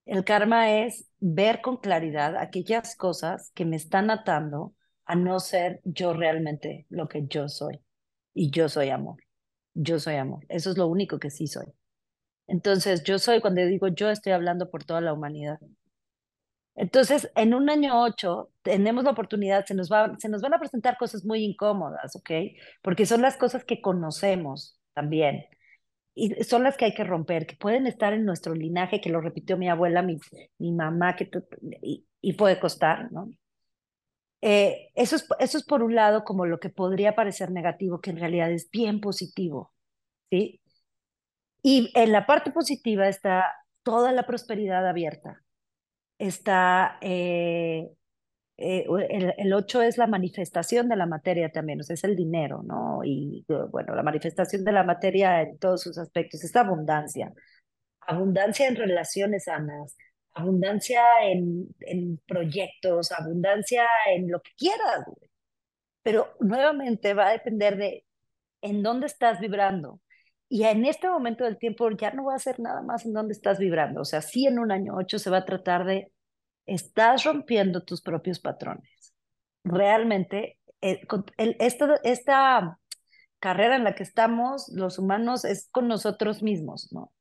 El 0.05 0.23
karma 0.23 0.71
es 0.71 1.07
ver 1.19 1.61
con 1.61 1.77
claridad 1.77 2.37
aquellas 2.37 2.95
cosas 2.95 3.51
que 3.53 3.65
me 3.65 3.75
están 3.75 4.09
atando 4.09 4.73
a 5.05 5.15
no 5.15 5.39
ser 5.39 5.81
yo 5.83 6.13
realmente 6.13 6.87
lo 6.89 7.07
que 7.07 7.27
yo 7.27 7.49
soy. 7.49 7.81
Y 8.33 8.51
yo 8.51 8.69
soy 8.69 8.89
amor. 8.89 9.17
Yo 9.73 9.99
soy 9.99 10.15
amor. 10.15 10.45
Eso 10.49 10.71
es 10.71 10.77
lo 10.77 10.87
único 10.87 11.19
que 11.19 11.29
sí 11.29 11.47
soy. 11.47 11.65
Entonces, 12.49 13.03
yo 13.03 13.19
soy, 13.19 13.41
cuando 13.41 13.65
digo 13.65 13.87
yo, 13.89 14.09
estoy 14.09 14.33
hablando 14.33 14.69
por 14.69 14.83
toda 14.83 15.01
la 15.01 15.13
humanidad. 15.13 15.59
Entonces, 16.75 17.29
en 17.35 17.53
un 17.53 17.69
año 17.69 18.01
ocho, 18.01 18.51
tenemos 18.63 19.03
la 19.03 19.11
oportunidad, 19.11 19.65
se 19.65 19.75
nos, 19.75 19.91
va, 19.91 20.15
se 20.17 20.29
nos 20.29 20.41
van 20.41 20.53
a 20.53 20.59
presentar 20.59 20.97
cosas 20.97 21.25
muy 21.25 21.43
incómodas, 21.43 22.15
¿ok? 22.15 22.31
Porque 22.81 23.05
son 23.05 23.21
las 23.21 23.37
cosas 23.37 23.65
que 23.65 23.81
conocemos 23.81 24.79
también. 24.93 25.45
Y 26.15 26.43
son 26.43 26.63
las 26.63 26.77
que 26.77 26.85
hay 26.85 26.93
que 26.93 27.03
romper, 27.03 27.45
que 27.47 27.55
pueden 27.55 27.87
estar 27.87 28.13
en 28.13 28.25
nuestro 28.25 28.55
linaje, 28.55 29.01
que 29.01 29.09
lo 29.09 29.21
repitió 29.21 29.57
mi 29.57 29.69
abuela, 29.69 30.01
mi, 30.01 30.19
mi 30.57 30.71
mamá, 30.71 31.15
que 31.15 31.29
y, 31.81 32.05
y, 32.21 32.33
puede 32.33 32.59
costar, 32.59 33.11
¿no? 33.11 33.29
Eh, 34.41 34.89
eso, 34.95 35.17
es, 35.17 35.27
eso 35.39 35.57
es 35.57 35.65
por 35.65 35.83
un 35.83 35.95
lado 35.95 36.23
como 36.23 36.45
lo 36.45 36.59
que 36.59 36.69
podría 36.69 37.15
parecer 37.15 37.51
negativo, 37.51 38.01
que 38.01 38.11
en 38.11 38.17
realidad 38.17 38.51
es 38.51 38.69
bien 38.71 39.01
positivo, 39.01 39.73
¿sí? 40.31 40.61
Y 41.61 41.91
en 41.95 42.11
la 42.11 42.25
parte 42.25 42.51
positiva 42.51 43.07
está 43.07 43.53
toda 43.83 44.11
la 44.11 44.25
prosperidad 44.25 44.87
abierta. 44.87 45.43
Está, 46.17 46.97
eh, 47.01 47.91
eh, 48.57 48.85
el, 49.09 49.33
el 49.37 49.53
8 49.53 49.81
es 49.83 49.97
la 49.97 50.07
manifestación 50.07 50.89
de 50.89 50.95
la 50.97 51.05
materia 51.05 51.51
también, 51.51 51.79
o 51.81 51.83
sea, 51.83 51.93
es 51.95 52.03
el 52.03 52.15
dinero, 52.15 52.61
¿no? 52.63 53.01
Y 53.03 53.45
bueno, 53.71 53.95
la 53.95 54.03
manifestación 54.03 54.63
de 54.63 54.71
la 54.73 54.83
materia 54.83 55.41
en 55.41 55.57
todos 55.59 55.81
sus 55.81 55.97
aspectos, 55.97 56.43
esta 56.43 56.61
abundancia. 56.61 57.33
Abundancia 58.01 58.67
en 58.67 58.75
relaciones 58.75 59.45
sanas, 59.45 59.95
abundancia 60.33 61.01
en, 61.23 61.67
en 61.81 62.17
proyectos, 62.27 63.11
abundancia 63.11 63.85
en 64.13 64.31
lo 64.31 64.41
que 64.41 64.51
quieras. 64.57 65.05
Pero 66.03 66.35
nuevamente 66.39 67.13
va 67.13 67.27
a 67.29 67.31
depender 67.31 67.77
de 67.77 68.05
en 68.61 68.83
dónde 68.83 69.07
estás 69.07 69.39
vibrando 69.39 70.01
y 70.49 70.63
en 70.63 70.83
este 70.85 71.07
momento 71.07 71.43
del 71.43 71.59
tiempo 71.59 71.89
ya 71.91 72.11
no 72.11 72.25
va 72.25 72.35
a 72.35 72.39
ser 72.39 72.59
nada 72.59 72.81
más 72.81 73.05
en 73.05 73.13
dónde 73.13 73.33
estás 73.33 73.59
vibrando. 73.59 74.01
O 74.01 74.05
sea, 74.05 74.21
sí 74.21 74.47
en 74.47 74.57
un 74.57 74.71
año 74.71 74.95
ocho 74.95 75.19
se 75.19 75.29
va 75.29 75.37
a 75.37 75.45
tratar 75.45 75.85
de, 75.85 76.11
estás 76.65 77.23
rompiendo 77.23 77.83
tus 77.83 78.01
propios 78.01 78.39
patrones. 78.39 79.13
Realmente, 79.63 80.57
eh, 80.81 81.01
esta, 81.37 81.99
esta 82.03 82.79
carrera 83.39 83.75
en 83.75 83.83
la 83.83 83.93
que 83.93 84.01
estamos 84.01 84.69
los 84.69 84.97
humanos 84.97 85.45
es 85.45 85.69
con 85.71 85.87
nosotros 85.87 86.41
mismos, 86.41 86.91
¿no? 86.91 87.13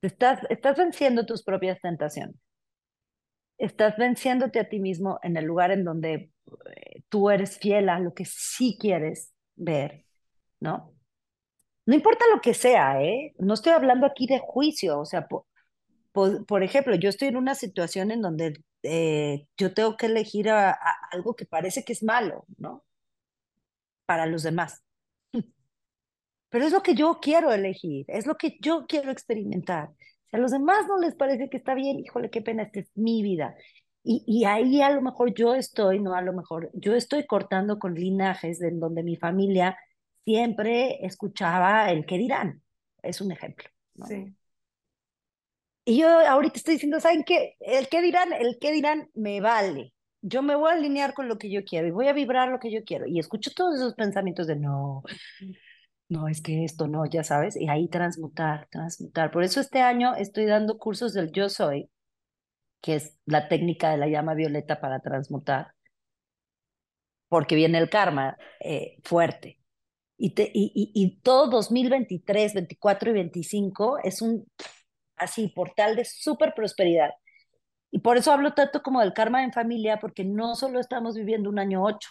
Estás, 0.00 0.40
estás 0.48 0.76
venciendo 0.76 1.26
tus 1.26 1.42
propias 1.42 1.80
tentaciones. 1.80 2.36
Estás 3.58 3.96
venciéndote 3.96 4.60
a 4.60 4.68
ti 4.68 4.78
mismo 4.78 5.18
en 5.24 5.36
el 5.36 5.44
lugar 5.44 5.72
en 5.72 5.82
donde 5.82 6.30
eh, 6.76 7.02
tú 7.08 7.28
eres 7.30 7.58
fiel 7.58 7.88
a 7.88 7.98
lo 7.98 8.14
que 8.14 8.24
sí 8.24 8.78
quieres 8.80 9.34
ver, 9.56 10.04
¿no? 10.60 10.97
No 11.88 11.94
importa 11.94 12.26
lo 12.30 12.42
que 12.42 12.52
sea, 12.52 13.02
¿eh? 13.02 13.34
No 13.38 13.54
estoy 13.54 13.72
hablando 13.72 14.06
aquí 14.06 14.26
de 14.26 14.40
juicio, 14.40 15.00
o 15.00 15.06
sea, 15.06 15.26
por, 15.26 16.62
ejemplo, 16.62 16.94
yo 16.96 17.08
estoy 17.08 17.28
en 17.28 17.38
una 17.38 17.54
situación 17.54 18.10
en 18.10 18.20
donde 18.20 18.62
eh, 18.82 19.46
yo 19.56 19.72
tengo 19.72 19.96
que 19.96 20.04
elegir 20.04 20.50
algo 20.50 21.34
que 21.34 21.46
parece 21.46 21.84
que 21.84 21.94
es 21.94 22.02
malo, 22.02 22.44
¿no? 22.58 22.84
Para 24.04 24.26
los 24.26 24.42
demás. 24.42 24.82
Pero 26.50 26.66
es 26.66 26.72
lo 26.72 26.82
que 26.82 26.94
yo 26.94 27.20
quiero 27.22 27.52
elegir, 27.54 28.04
es 28.08 28.26
lo 28.26 28.36
que 28.36 28.58
yo 28.60 28.84
quiero 28.86 29.10
experimentar. 29.10 29.88
Si 30.26 30.36
a 30.36 30.40
los 30.40 30.50
demás 30.50 30.86
no 30.88 30.98
les 30.98 31.14
parece 31.14 31.48
que 31.48 31.56
está 31.56 31.72
bien, 31.72 32.00
híjole, 32.00 32.28
qué 32.28 32.42
pena, 32.42 32.64
esta 32.64 32.80
es 32.80 32.90
mi 32.96 33.22
vida. 33.22 33.56
Y, 34.04 34.24
y, 34.26 34.44
ahí 34.44 34.82
a 34.82 34.90
lo 34.90 35.00
mejor 35.00 35.32
yo 35.32 35.54
estoy, 35.54 36.00
no 36.00 36.14
a 36.14 36.20
lo 36.20 36.34
mejor, 36.34 36.70
yo 36.74 36.94
estoy 36.94 37.26
cortando 37.26 37.78
con 37.78 37.94
linajes 37.94 38.60
en 38.60 38.78
donde 38.78 39.02
mi 39.02 39.16
familia 39.16 39.78
siempre 40.28 41.06
escuchaba 41.06 41.90
el 41.90 42.04
que 42.04 42.18
dirán. 42.18 42.62
Es 43.02 43.22
un 43.22 43.32
ejemplo. 43.32 43.66
Sí. 44.06 44.36
Y 45.86 46.00
yo 46.00 46.06
ahorita 46.06 46.58
estoy 46.58 46.74
diciendo, 46.74 47.00
¿saben 47.00 47.24
qué? 47.24 47.56
El 47.60 47.88
que 47.88 48.02
dirán, 48.02 48.34
el 48.34 48.58
que 48.60 48.72
dirán 48.72 49.08
me 49.14 49.40
vale. 49.40 49.94
Yo 50.20 50.42
me 50.42 50.54
voy 50.54 50.70
a 50.70 50.74
alinear 50.74 51.14
con 51.14 51.28
lo 51.28 51.38
que 51.38 51.50
yo 51.50 51.64
quiero 51.64 51.86
y 51.88 51.92
voy 51.92 52.08
a 52.08 52.12
vibrar 52.12 52.50
lo 52.50 52.58
que 52.58 52.70
yo 52.70 52.84
quiero. 52.84 53.06
Y 53.06 53.18
escucho 53.18 53.52
todos 53.56 53.76
esos 53.76 53.94
pensamientos 53.94 54.46
de 54.46 54.56
no, 54.56 55.02
no, 56.10 56.28
es 56.28 56.42
que 56.42 56.64
esto 56.64 56.88
no, 56.88 57.06
ya 57.06 57.24
sabes. 57.24 57.56
Y 57.56 57.68
ahí 57.70 57.88
transmutar, 57.88 58.68
transmutar. 58.70 59.30
Por 59.30 59.44
eso 59.44 59.60
este 59.62 59.80
año 59.80 60.14
estoy 60.14 60.44
dando 60.44 60.76
cursos 60.78 61.14
del 61.14 61.32
yo 61.32 61.48
soy, 61.48 61.90
que 62.82 62.96
es 62.96 63.18
la 63.24 63.48
técnica 63.48 63.90
de 63.90 63.96
la 63.96 64.08
llama 64.08 64.34
violeta 64.34 64.80
para 64.80 65.00
transmutar, 65.00 65.72
porque 67.28 67.54
viene 67.54 67.78
el 67.78 67.88
karma 67.88 68.36
eh, 68.60 68.98
fuerte. 69.04 69.57
Y, 70.20 70.34
y, 70.36 70.90
y, 70.94 71.20
todo 71.20 71.48
2023, 71.48 72.54
24 72.54 73.10
y 73.10 73.12
25 73.12 73.98
es 74.02 74.20
un 74.20 74.44
así 75.16 75.48
portal 75.48 75.94
de 75.94 76.04
súper 76.04 76.54
prosperidad. 76.54 77.10
Y 77.90 78.00
por 78.00 78.16
eso 78.16 78.32
hablo 78.32 78.52
tanto 78.52 78.82
como 78.82 79.00
del 79.00 79.12
karma 79.12 79.44
en 79.44 79.52
familia, 79.52 79.98
porque 80.00 80.24
no 80.24 80.56
solo 80.56 80.80
estamos 80.80 81.14
viviendo 81.14 81.48
un 81.48 81.58
año 81.58 81.84
8, 81.84 82.08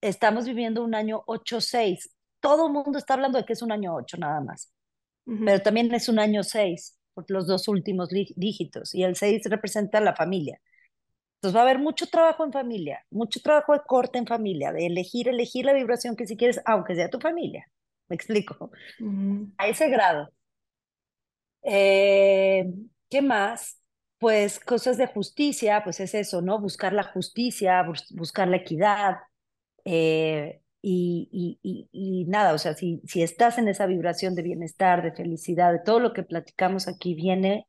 estamos 0.00 0.46
viviendo 0.46 0.82
un 0.82 0.94
año 0.94 1.22
8-6. 1.26 2.10
Todo 2.40 2.66
el 2.66 2.72
mundo 2.72 2.98
está 2.98 3.14
hablando 3.14 3.38
de 3.38 3.44
que 3.44 3.52
es 3.52 3.62
un 3.62 3.72
año 3.72 3.94
8 3.94 4.16
nada 4.18 4.40
más, 4.40 4.72
pero 5.24 5.62
también 5.62 5.92
es 5.94 6.08
un 6.08 6.18
año 6.18 6.42
6 6.42 6.98
por 7.14 7.24
los 7.30 7.46
dos 7.46 7.68
últimos 7.68 8.08
dígitos 8.08 8.94
y 8.94 9.02
el 9.02 9.16
6 9.16 9.42
representa 9.46 10.00
la 10.00 10.14
familia. 10.14 10.60
Entonces 11.40 11.56
va 11.56 11.60
a 11.60 11.64
haber 11.70 11.78
mucho 11.78 12.06
trabajo 12.06 12.44
en 12.44 12.52
familia, 12.52 13.02
mucho 13.10 13.40
trabajo 13.40 13.72
de 13.72 13.80
corte 13.86 14.18
en 14.18 14.26
familia, 14.26 14.72
de 14.72 14.84
elegir, 14.84 15.26
elegir 15.26 15.64
la 15.64 15.72
vibración 15.72 16.14
que 16.14 16.26
si 16.26 16.36
quieres, 16.36 16.60
aunque 16.66 16.94
sea 16.94 17.08
tu 17.08 17.18
familia. 17.18 17.66
¿Me 18.10 18.16
explico? 18.16 18.70
A 19.56 19.66
ese 19.66 19.88
grado. 19.88 20.28
Eh, 21.62 22.70
¿Qué 23.08 23.22
más? 23.22 23.80
Pues 24.18 24.60
cosas 24.60 24.98
de 24.98 25.06
justicia, 25.06 25.82
pues 25.82 26.00
es 26.00 26.12
eso, 26.14 26.42
¿no? 26.42 26.60
Buscar 26.60 26.92
la 26.92 27.04
justicia, 27.04 27.86
buscar 28.10 28.46
la 28.46 28.58
equidad. 28.58 29.16
Eh, 29.86 30.60
y, 30.82 31.58
y, 31.62 31.88
y, 31.90 32.24
nada, 32.26 32.52
o 32.52 32.58
sea, 32.58 32.74
si, 32.74 33.00
si 33.06 33.22
estás 33.22 33.56
en 33.56 33.68
esa 33.68 33.86
vibración 33.86 34.34
de 34.34 34.42
bienestar, 34.42 35.02
de 35.02 35.12
felicidad, 35.12 35.72
de 35.72 35.80
todo 35.80 36.00
lo 36.00 36.12
que 36.12 36.22
platicamos 36.22 36.86
aquí, 36.86 37.14
viene 37.14 37.66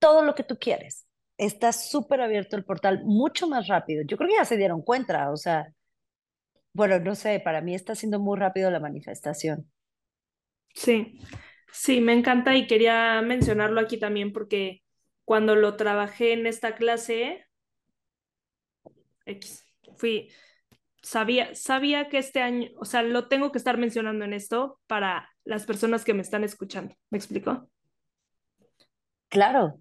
todo 0.00 0.22
lo 0.22 0.34
que 0.34 0.42
tú 0.42 0.58
quieres 0.58 1.06
está 1.40 1.72
súper 1.72 2.20
abierto 2.20 2.56
el 2.56 2.64
portal 2.64 3.02
mucho 3.04 3.48
más 3.48 3.66
rápido. 3.66 4.04
Yo 4.06 4.16
creo 4.18 4.28
que 4.28 4.36
ya 4.36 4.44
se 4.44 4.58
dieron 4.58 4.82
cuenta, 4.82 5.30
o 5.30 5.36
sea, 5.36 5.72
bueno, 6.72 6.98
no 7.00 7.14
sé, 7.14 7.40
para 7.40 7.60
mí 7.60 7.74
está 7.74 7.94
siendo 7.94 8.20
muy 8.20 8.38
rápido 8.38 8.70
la 8.70 8.80
manifestación. 8.80 9.70
Sí, 10.74 11.18
sí, 11.72 12.00
me 12.00 12.12
encanta 12.12 12.56
y 12.56 12.66
quería 12.66 13.20
mencionarlo 13.22 13.80
aquí 13.80 13.98
también 13.98 14.32
porque 14.32 14.82
cuando 15.24 15.56
lo 15.56 15.76
trabajé 15.76 16.32
en 16.32 16.46
esta 16.46 16.74
clase, 16.76 17.44
X, 19.26 19.64
fui, 19.96 20.30
sabía, 21.02 21.54
sabía 21.54 22.08
que 22.08 22.18
este 22.18 22.42
año, 22.42 22.70
o 22.78 22.84
sea, 22.84 23.02
lo 23.02 23.28
tengo 23.28 23.52
que 23.52 23.58
estar 23.58 23.78
mencionando 23.78 24.24
en 24.24 24.32
esto 24.32 24.80
para 24.86 25.28
las 25.44 25.66
personas 25.66 26.04
que 26.04 26.14
me 26.14 26.22
están 26.22 26.44
escuchando. 26.44 26.94
¿Me 27.10 27.18
explico? 27.18 27.70
Claro, 29.28 29.80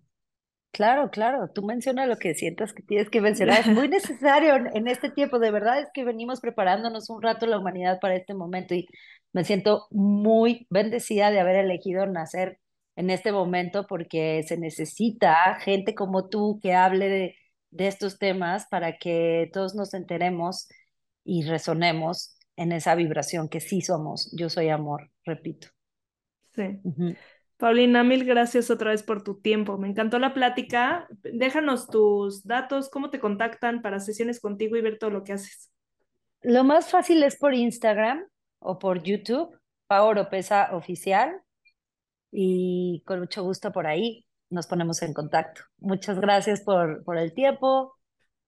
Claro, 0.71 1.09
claro, 1.09 1.49
tú 1.49 1.63
mencionas 1.63 2.07
lo 2.07 2.17
que 2.17 2.35
sientas 2.35 2.73
que 2.73 2.83
tienes 2.83 3.09
que 3.09 3.21
mencionar. 3.21 3.61
Es 3.61 3.67
muy 3.67 3.87
necesario 3.89 4.55
en, 4.55 4.87
este 4.87 5.09
tiempo. 5.09 5.39
De 5.39 5.51
verdad 5.51 5.79
es 5.79 5.87
que 5.93 6.03
venimos 6.03 6.39
preparándonos 6.41 7.09
un 7.09 7.21
rato 7.21 7.47
la 7.47 7.57
humanidad 7.57 7.99
para 7.99 8.15
este 8.15 8.33
momento 8.33 8.75
y 8.75 8.87
me 9.33 9.43
siento 9.43 9.87
muy 9.89 10.67
bendecida 10.69 11.31
de 11.31 11.39
haber 11.39 11.55
elegido 11.55 12.05
nacer 12.05 12.59
en 12.95 13.09
este 13.09 13.31
momento 13.31 13.87
porque 13.87 14.43
se 14.43 14.57
necesita 14.57 15.55
gente 15.59 15.95
como 15.95 16.29
tú 16.29 16.59
que 16.61 16.73
hable 16.73 17.09
de, 17.09 17.35
de 17.71 17.87
estos 17.87 18.19
temas 18.19 18.67
para 18.69 18.97
que 18.97 19.49
todos 19.53 19.73
nos 19.75 19.93
enteremos 19.93 20.67
y 21.23 21.43
resonemos 21.43 22.37
en 22.55 22.73
esa 22.73 22.93
vibración 22.93 23.49
que 23.49 23.59
sí 23.59 23.81
somos. 23.81 24.31
Yo 24.37 24.49
soy 24.49 24.69
amor, 24.69 25.09
repito. 25.25 25.69
Sí. 26.55 26.79
Paulina, 27.59 28.05
mil 28.05 28.23
gracias 28.23 28.71
otra 28.71 28.91
vez 28.91 29.03
por 29.03 29.21
tu 29.21 29.41
tiempo. 29.41 29.77
Me 29.77 29.89
encantó 29.89 30.17
la 30.17 30.33
plática. 30.33 31.09
Déjanos 31.23 31.87
tus 31.87 32.45
datos, 32.45 32.89
cómo 32.89 33.09
te 33.09 33.19
contactan 33.19 33.81
para 33.81 33.99
sesiones 33.99 34.39
contigo 34.39 34.77
y 34.77 34.81
ver 34.81 34.97
todo 34.97 35.09
lo 35.09 35.25
que 35.25 35.33
haces. 35.33 35.69
Lo 36.41 36.63
más 36.63 36.89
fácil 36.89 37.21
es 37.21 37.35
por 37.35 37.53
Instagram 37.53 38.25
o 38.59 38.79
por 38.79 39.03
YouTube, 39.03 39.59
Pau 39.87 40.13
Pesa 40.29 40.69
Oficial. 40.71 41.41
Y 42.31 43.03
con 43.05 43.19
mucho 43.19 43.43
gusto 43.43 43.73
por 43.73 43.87
ahí 43.87 44.25
nos 44.49 44.65
ponemos 44.65 45.01
en 45.01 45.13
contacto. 45.13 45.63
Muchas 45.79 46.17
gracias 46.21 46.61
por, 46.61 47.03
por 47.03 47.17
el 47.17 47.33
tiempo 47.33 47.93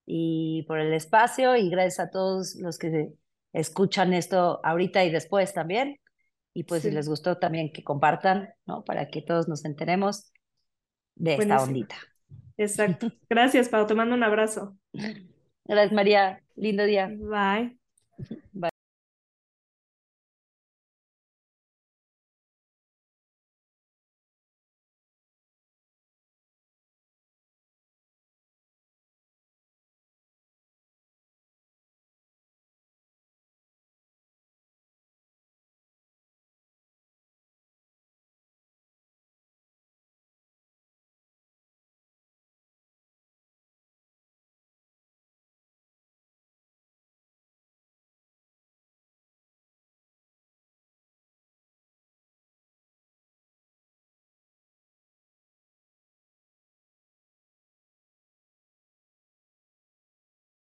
y 0.06 0.63
por 0.69 0.80
el 0.80 0.93
espacio 0.93 1.58
y 1.58 1.69
gracias 1.69 2.00
a 2.00 2.12
todos 2.12 2.56
los 2.56 2.78
que 2.78 3.12
escuchan 3.52 4.13
esto 4.13 4.62
ahorita 4.63 5.04
y 5.04 5.12
después 5.12 5.54
también. 5.54 5.97
Y 6.54 6.64
pues 6.64 6.82
si 6.84 6.92
les 6.92 7.08
gustó 7.08 7.38
también 7.38 7.72
que 7.72 7.84
compartan, 7.84 8.50
¿no? 8.66 8.84
Para 8.84 9.10
que 9.10 9.22
todos 9.22 9.48
nos 9.48 9.64
enteremos 9.66 10.34
de 11.16 11.36
esta 11.36 11.62
ondita. 11.62 11.96
Exacto. 12.58 13.12
Gracias, 13.30 13.70
Pau. 13.70 13.86
Te 13.88 13.96
mando 13.96 14.16
un 14.16 14.24
abrazo. 14.24 14.78
Gracias, 15.66 15.94
María. 15.94 16.44
Lindo 16.56 16.84
día. 16.84 17.08
Bye. 17.08 17.78